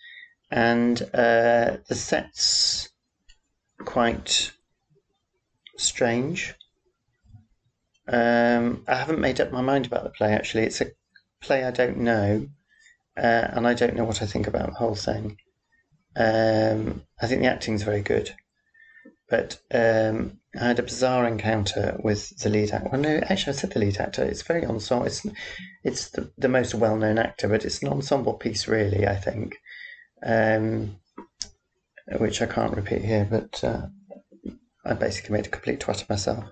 and 0.49 1.01
uh, 1.13 1.77
the 1.87 1.95
set's 1.95 2.89
quite 3.79 4.51
strange. 5.77 6.55
Um, 8.07 8.83
I 8.87 8.95
haven't 8.95 9.19
made 9.19 9.41
up 9.41 9.51
my 9.51 9.61
mind 9.61 9.85
about 9.85 10.03
the 10.03 10.09
play. 10.11 10.33
Actually, 10.33 10.63
it's 10.63 10.81
a 10.81 10.91
play 11.41 11.65
I 11.65 11.71
don't 11.71 11.97
know, 11.97 12.47
uh, 13.17 13.47
and 13.51 13.67
I 13.67 13.73
don't 13.73 13.95
know 13.95 14.05
what 14.05 14.21
I 14.21 14.25
think 14.25 14.47
about 14.47 14.67
the 14.67 14.75
whole 14.75 14.95
thing. 14.95 15.37
Um, 16.15 17.03
I 17.21 17.27
think 17.27 17.41
the 17.41 17.47
acting's 17.47 17.83
very 17.83 18.01
good, 18.01 18.33
but 19.29 19.59
um, 19.73 20.39
I 20.59 20.67
had 20.67 20.79
a 20.79 20.83
bizarre 20.83 21.27
encounter 21.27 21.99
with 22.03 22.37
the 22.37 22.49
lead 22.49 22.71
actor. 22.71 22.89
Well, 22.91 23.01
no, 23.01 23.21
actually, 23.23 23.53
I 23.53 23.55
said 23.55 23.71
the 23.71 23.79
lead 23.79 23.97
actor. 23.97 24.23
It's 24.23 24.43
very 24.43 24.65
ensemble. 24.65 25.07
It's 25.07 25.25
it's 25.83 26.09
the, 26.09 26.31
the 26.37 26.47
most 26.47 26.75
well 26.75 26.95
known 26.95 27.17
actor, 27.17 27.47
but 27.47 27.65
it's 27.65 27.81
an 27.81 27.89
ensemble 27.89 28.33
piece, 28.33 28.67
really. 28.67 29.07
I 29.07 29.15
think, 29.15 29.57
um, 30.23 30.97
which 32.17 32.41
I 32.41 32.45
can't 32.45 32.75
repeat 32.75 33.03
here, 33.03 33.27
but 33.29 33.63
uh, 33.63 33.87
I 34.85 34.93
basically 34.93 35.35
made 35.35 35.47
a 35.47 35.49
complete 35.49 35.79
twat 35.79 36.03
of 36.03 36.09
myself. 36.09 36.45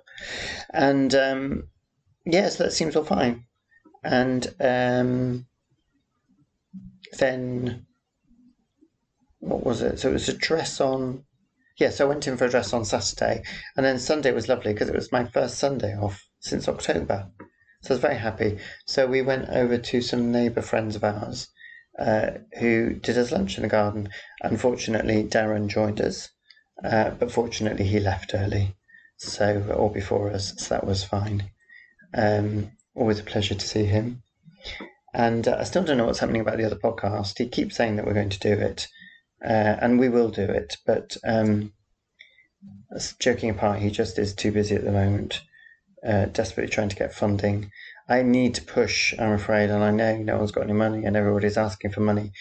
And 0.74 1.14
um, 1.14 1.68
yes, 2.26 2.58
that 2.58 2.74
seems 2.74 2.96
all 2.96 3.04
fine. 3.04 3.46
And 4.04 4.48
um, 4.60 5.46
then 7.18 7.86
what 9.40 9.64
was 9.64 9.82
it? 9.82 10.00
So 10.00 10.10
it 10.10 10.14
was 10.14 10.30
a 10.30 10.38
dress 10.38 10.82
on 10.82 11.24
yes, 11.78 12.00
I 12.00 12.06
went 12.06 12.28
in 12.28 12.38
for 12.38 12.46
a 12.46 12.50
dress 12.50 12.74
on 12.74 12.86
Saturday, 12.86 13.44
and 13.76 13.86
then 13.86 14.00
Sunday 14.00 14.32
was 14.32 14.50
lovely 14.50 14.74
because 14.74 14.90
it 14.90 14.96
was 14.96 15.12
my 15.12 15.26
first 15.26 15.58
Sunday 15.58 15.96
off 15.96 16.26
since 16.40 16.68
October. 16.68 17.30
So 17.82 17.90
I 17.90 17.94
was 17.94 18.02
very 18.02 18.18
happy. 18.18 18.60
So 18.86 19.08
we 19.08 19.22
went 19.22 19.50
over 19.50 19.78
to 19.78 20.02
some 20.02 20.32
neighbour 20.32 20.62
friends 20.62 20.96
of 20.96 21.04
ours 21.04 21.50
uh, 22.00 22.32
who 22.60 22.94
did 22.94 23.18
us 23.18 23.32
lunch 23.32 23.58
in 23.58 23.64
the 23.64 23.70
garden. 23.70 24.10
Unfortunately, 24.42 25.24
Darren 25.24 25.68
joined 25.68 26.02
us, 26.02 26.30
uh, 26.84 27.12
but 27.12 27.32
fortunately, 27.32 27.86
he 27.86 28.00
left 28.00 28.34
early, 28.34 28.76
so 29.18 29.64
or 29.76 29.92
before 29.92 30.32
us, 30.32 30.54
so 30.58 30.76
that 30.76 30.88
was 30.88 31.04
fine. 31.04 31.52
Um, 32.14 32.72
always 32.96 33.20
a 33.20 33.24
pleasure 33.24 33.56
to 33.56 33.68
see 33.68 33.86
him. 33.86 34.24
And 35.14 35.48
uh, 35.48 35.58
I 35.60 35.64
still 35.64 35.84
don't 35.84 35.98
know 35.98 36.06
what's 36.06 36.20
happening 36.20 36.42
about 36.42 36.58
the 36.58 36.66
other 36.66 36.76
podcast. 36.76 37.38
He 37.38 37.48
keeps 37.48 37.76
saying 37.76 37.98
that 37.98 38.06
we're 38.06 38.14
going 38.14 38.30
to 38.30 38.40
do 38.40 38.54
it, 38.54 38.88
uh, 39.44 39.78
and 39.82 40.00
we 40.00 40.10
will 40.10 40.30
do 40.30 40.44
it. 40.44 40.78
But 40.86 41.18
um, 41.26 41.74
joking 43.20 43.50
apart, 43.50 43.80
he 43.80 43.90
just 43.90 44.18
is 44.20 44.34
too 44.34 44.52
busy 44.52 44.76
at 44.76 44.84
the 44.84 44.92
moment, 44.92 45.42
uh, 46.08 46.26
desperately 46.26 46.72
trying 46.72 46.90
to 46.90 46.96
get 46.96 47.14
funding. 47.14 47.72
I 48.08 48.22
need 48.22 48.56
to 48.56 48.62
push, 48.62 49.14
I'm 49.18 49.32
afraid, 49.32 49.70
and 49.70 49.84
I 49.84 49.92
know 49.92 50.18
no 50.18 50.38
one's 50.38 50.52
got 50.52 50.66
any 50.66 50.74
money 50.74 51.06
and 51.06 51.16
everybody's 51.16 51.58
asking 51.58 51.92
for 51.92 52.02
money. 52.02 52.32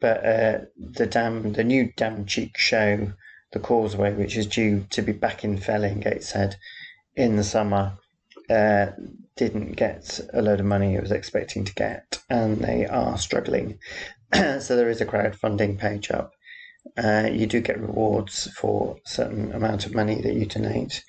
But 0.00 0.24
uh, 0.24 0.58
the 0.76 1.06
damn, 1.06 1.52
the 1.52 1.64
new 1.64 1.92
damn 1.96 2.24
cheek 2.26 2.56
show, 2.56 3.12
The 3.52 3.60
Causeway, 3.60 4.14
which 4.14 4.36
is 4.36 4.46
due 4.46 4.86
to 4.90 5.02
be 5.02 5.12
back 5.12 5.44
in 5.44 5.58
Felling, 5.58 6.00
Gateshead, 6.00 6.56
in 7.16 7.36
the 7.36 7.44
summer, 7.44 7.98
uh, 8.48 8.86
didn't 9.36 9.72
get 9.72 10.20
a 10.32 10.42
load 10.42 10.60
of 10.60 10.66
money 10.66 10.94
it 10.94 11.02
was 11.02 11.12
expecting 11.12 11.64
to 11.64 11.74
get, 11.74 12.20
and 12.30 12.58
they 12.58 12.86
are 12.86 13.18
struggling. 13.18 13.78
so 14.34 14.76
there 14.76 14.90
is 14.90 15.00
a 15.00 15.06
crowdfunding 15.06 15.78
page 15.78 16.10
up 16.10 16.32
uh, 16.96 17.28
you 17.32 17.46
do 17.46 17.60
get 17.60 17.80
rewards 17.80 18.50
for 18.52 18.96
a 19.04 19.08
certain 19.08 19.52
amount 19.52 19.86
of 19.86 19.94
money 19.94 20.20
that 20.20 20.34
you 20.34 20.46
donate. 20.46 21.04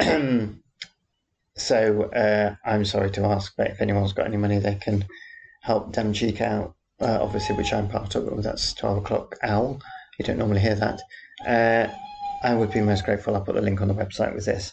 so 1.56 2.02
uh, 2.04 2.54
I'm 2.64 2.84
sorry 2.84 3.10
to 3.12 3.24
ask, 3.24 3.54
but 3.56 3.70
if 3.70 3.80
anyone's 3.80 4.12
got 4.12 4.26
any 4.26 4.36
money, 4.36 4.58
they 4.58 4.76
can 4.76 5.06
help 5.62 5.92
Dem 5.92 6.12
Cheek 6.12 6.40
out. 6.40 6.74
Uh, 7.00 7.18
obviously, 7.20 7.56
which 7.56 7.72
I'm 7.72 7.88
part 7.88 8.14
of. 8.14 8.42
That's 8.42 8.74
12 8.74 8.98
o'clock 8.98 9.36
owl. 9.42 9.80
You 10.18 10.24
don't 10.24 10.38
normally 10.38 10.60
hear 10.60 10.76
that. 10.76 11.00
Uh, 11.44 11.92
I 12.44 12.54
would 12.54 12.70
be 12.70 12.80
most 12.80 13.04
grateful. 13.04 13.34
I'll 13.34 13.42
put 13.42 13.56
the 13.56 13.62
link 13.62 13.80
on 13.80 13.88
the 13.88 13.94
website 13.94 14.34
with 14.34 14.44
this. 14.44 14.72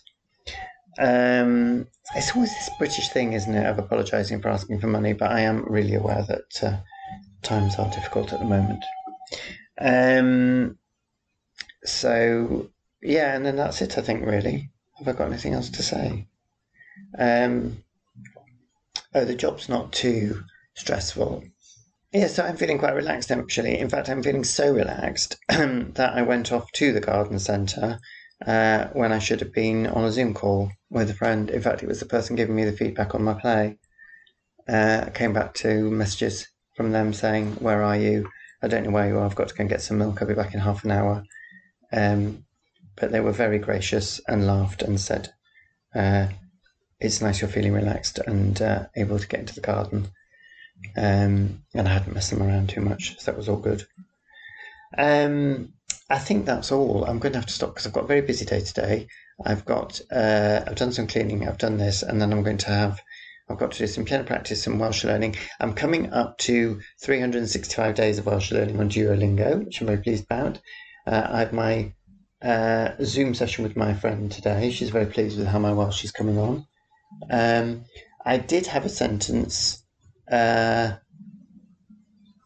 Um, 1.00 1.88
it's 2.16 2.36
always 2.36 2.52
this 2.52 2.70
British 2.78 3.10
thing, 3.10 3.34
isn't 3.34 3.56
it, 3.56 3.66
of 3.66 3.80
apologising 3.80 4.42
for 4.42 4.50
asking 4.50 4.80
for 4.80 4.88
money, 4.88 5.14
but 5.14 5.32
I 5.32 5.42
am 5.42 5.64
really 5.66 5.96
aware 5.96 6.24
that 6.28 6.64
uh, 6.64 6.78
times 7.42 7.76
are 7.76 7.90
difficult 7.90 8.34
at 8.34 8.40
the 8.40 8.46
moment. 8.46 8.84
Um, 9.80 10.78
so 11.84 12.70
yeah, 13.02 13.36
and 13.36 13.46
then 13.46 13.56
that's 13.56 13.82
it. 13.82 13.98
I 13.98 14.02
think 14.02 14.26
really. 14.26 14.70
Have 14.98 15.08
I 15.08 15.14
got 15.14 15.28
anything 15.28 15.54
else 15.54 15.70
to 15.70 15.84
say? 15.84 16.28
Um, 17.18 17.84
oh, 19.16 19.24
the 19.24 19.36
job's 19.36 19.70
not 19.70 19.94
too 19.94 20.44
stressful. 20.76 21.44
Yeah, 22.12 22.28
so 22.28 22.44
I'm 22.44 22.58
feeling 22.58 22.80
quite 22.80 22.96
relaxed 22.96 23.32
actually. 23.32 23.78
In 23.78 23.88
fact, 23.88 24.10
I'm 24.10 24.24
feeling 24.24 24.44
so 24.44 24.74
relaxed 24.74 25.38
that 25.48 26.14
I 26.16 26.22
went 26.24 26.52
off 26.52 26.72
to 26.74 26.92
the 26.92 27.00
garden 27.00 27.40
centre 27.40 28.00
uh, 28.46 28.88
when 28.94 29.12
I 29.12 29.20
should 29.20 29.40
have 29.42 29.54
been 29.54 29.88
on 29.88 30.06
a 30.06 30.12
Zoom 30.12 30.34
call 30.34 30.72
with 30.90 31.10
a 31.10 31.14
friend. 31.14 31.50
In 31.50 31.62
fact, 31.62 31.84
it 31.84 31.88
was 31.88 32.00
the 32.00 32.06
person 32.06 32.36
giving 32.36 32.56
me 32.56 32.66
the 32.66 32.72
feedback 32.72 33.14
on 33.16 33.24
my 33.24 33.36
play. 33.36 33.78
Uh, 34.68 35.06
I 35.08 35.10
came 35.12 35.34
back 35.34 35.54
to 35.56 35.90
messages 35.90 36.48
from 36.76 36.92
them 36.92 37.14
saying, 37.14 37.54
Where 37.56 37.84
are 37.84 37.98
you? 37.98 38.30
I 38.62 38.68
don't 38.68 38.84
know 38.84 38.92
where 38.92 39.08
you 39.08 39.18
are. 39.18 39.26
I've 39.26 39.36
got 39.36 39.50
to 39.50 39.56
go 39.56 39.62
and 39.62 39.70
get 39.70 39.82
some 39.82 39.98
milk. 39.98 40.22
I'll 40.22 40.28
be 40.28 40.34
back 40.34 40.54
in 40.54 40.60
half 40.60 40.84
an 40.84 40.92
hour. 40.92 41.24
Um, 41.92 42.46
but 42.96 43.12
they 43.12 43.20
were 43.20 43.32
very 43.32 43.60
gracious 43.60 44.20
and 44.28 44.46
laughed 44.46 44.82
and 44.82 45.00
said, 45.00 45.34
uh, 45.96 46.28
It's 47.00 47.22
nice 47.22 47.42
you're 47.42 47.50
feeling 47.50 47.74
relaxed 47.74 48.20
and 48.20 48.62
uh, 48.62 48.88
able 48.96 49.20
to 49.20 49.28
get 49.28 49.40
into 49.40 49.56
the 49.56 49.62
garden. 49.62 50.10
Um, 50.98 51.64
and 51.74 51.88
I 51.88 51.94
hadn't 51.94 52.14
messed 52.14 52.32
them 52.32 52.44
around 52.44 52.70
too 52.70 52.82
much, 52.82 53.20
so 53.20 53.32
that 53.32 53.38
was 53.38 53.50
all 53.50 53.58
good. 53.58 53.86
Um, 54.98 55.74
I 56.10 56.18
think 56.18 56.46
that's 56.46 56.72
all. 56.72 57.06
I'm 57.06 57.20
going 57.20 57.34
to 57.34 57.40
have 57.40 57.48
to 57.48 57.54
stop 57.54 57.70
because 57.70 57.86
I've 57.86 57.94
got 57.94 58.06
a 58.06 58.08
very 58.08 58.22
busy 58.22 58.46
day 58.46 58.62
today. 58.62 59.08
I've 59.46 59.66
got 59.66 60.02
uh, 60.12 60.64
I've 60.66 60.76
done 60.76 60.92
some 60.92 61.08
cleaning, 61.08 61.48
I've 61.48 61.58
done 61.58 61.78
this, 61.78 62.02
and 62.02 62.22
then 62.22 62.34
I'm 62.34 62.44
going 62.44 62.58
to 62.60 62.70
have 62.70 63.02
I've 63.50 63.58
got 63.58 63.72
to 63.72 63.80
do 63.80 63.88
some 63.88 64.06
piano 64.06 64.24
practice, 64.24 64.64
some 64.64 64.80
Welsh 64.80 65.04
learning. 65.04 65.36
I'm 65.60 65.74
coming 65.74 66.12
up 66.14 66.38
to 66.40 66.80
365 67.02 67.96
days 67.96 68.20
of 68.20 68.26
Welsh 68.26 68.52
learning 68.52 68.80
on 68.80 68.90
Duolingo, 68.90 69.66
which 69.66 69.82
I'm 69.82 69.88
very 69.88 70.02
pleased 70.02 70.26
about. 70.26 70.60
Uh, 71.08 71.28
I 71.30 71.40
have 71.40 71.54
my 71.54 71.94
uh, 72.42 72.92
Zoom 73.04 73.34
session 73.34 73.64
with 73.64 73.76
my 73.76 73.94
friend 73.94 74.32
today. 74.32 74.70
She's 74.72 74.92
very 74.92 75.08
pleased 75.08 75.38
with 75.38 75.48
how 75.48 75.60
my 75.60 75.74
Welsh 75.74 76.04
is 76.04 76.12
coming 76.12 76.38
on. 76.38 76.68
Um, 77.30 77.86
I 78.26 78.38
did 78.38 78.68
have 78.68 78.86
a 78.86 78.90
sentence, 78.90 79.84
uh, 80.32 80.94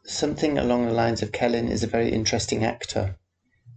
something 0.05 0.57
along 0.57 0.85
the 0.85 0.93
lines 0.93 1.21
of 1.21 1.31
Celyn 1.31 1.69
is 1.69 1.83
a 1.83 1.87
very 1.87 2.09
interesting 2.11 2.63
actor 2.63 3.17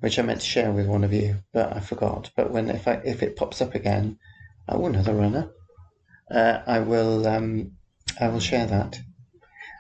which 0.01 0.19
I 0.19 0.23
meant 0.23 0.41
to 0.41 0.47
share 0.47 0.71
with 0.73 0.87
one 0.87 1.05
of 1.05 1.13
you, 1.13 1.37
but 1.53 1.75
I 1.75 1.81
forgot. 1.81 2.31
But 2.37 2.51
when 2.51 2.69
if 2.71 2.87
I 2.87 3.01
if 3.05 3.23
it 3.23 3.37
pops 3.37 3.61
up 3.61 3.75
again, 3.75 4.19
oh 4.69 4.87
another 4.87 5.15
runner, 5.15 5.51
uh, 6.31 6.61
I 6.67 6.81
will 6.81 7.27
um, 7.27 7.73
I 8.21 8.29
will 8.29 8.41
share 8.41 8.67
that. 8.67 8.99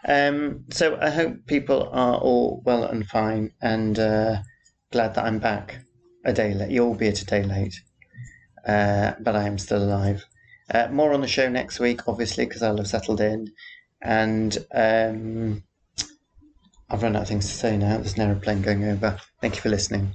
Um, 0.06 0.64
so 0.70 0.98
I 1.00 1.10
hope 1.10 1.46
people 1.46 1.88
are 1.92 2.16
all 2.16 2.62
well 2.64 2.84
and 2.84 3.06
fine, 3.06 3.52
and 3.60 3.98
uh, 3.98 4.36
glad 4.92 5.14
that 5.14 5.24
I'm 5.24 5.38
back 5.38 5.80
a 6.24 6.32
day 6.32 6.54
late. 6.54 6.70
You'll 6.70 6.94
be 6.94 7.08
a 7.08 7.12
day 7.12 7.42
late, 7.42 7.80
uh, 8.66 9.12
but 9.20 9.34
I 9.34 9.44
am 9.44 9.58
still 9.58 9.82
alive. 9.82 10.24
Uh, 10.72 10.88
more 10.90 11.12
on 11.12 11.20
the 11.20 11.28
show 11.28 11.48
next 11.48 11.78
week, 11.80 12.08
obviously, 12.08 12.44
because 12.44 12.62
I'll 12.62 12.76
have 12.76 12.88
settled 12.88 13.20
in, 13.20 13.52
and 14.02 14.56
um, 14.72 15.62
I've 16.88 17.02
run 17.02 17.16
out 17.16 17.22
of 17.22 17.28
things 17.28 17.46
to 17.46 17.54
say 17.54 17.76
now. 17.76 17.96
There's 17.96 18.14
an 18.14 18.22
aeroplane 18.22 18.62
going 18.62 18.84
over. 18.84 19.18
Thank 19.40 19.56
you 19.56 19.62
for 19.62 19.70
listening. 19.70 20.14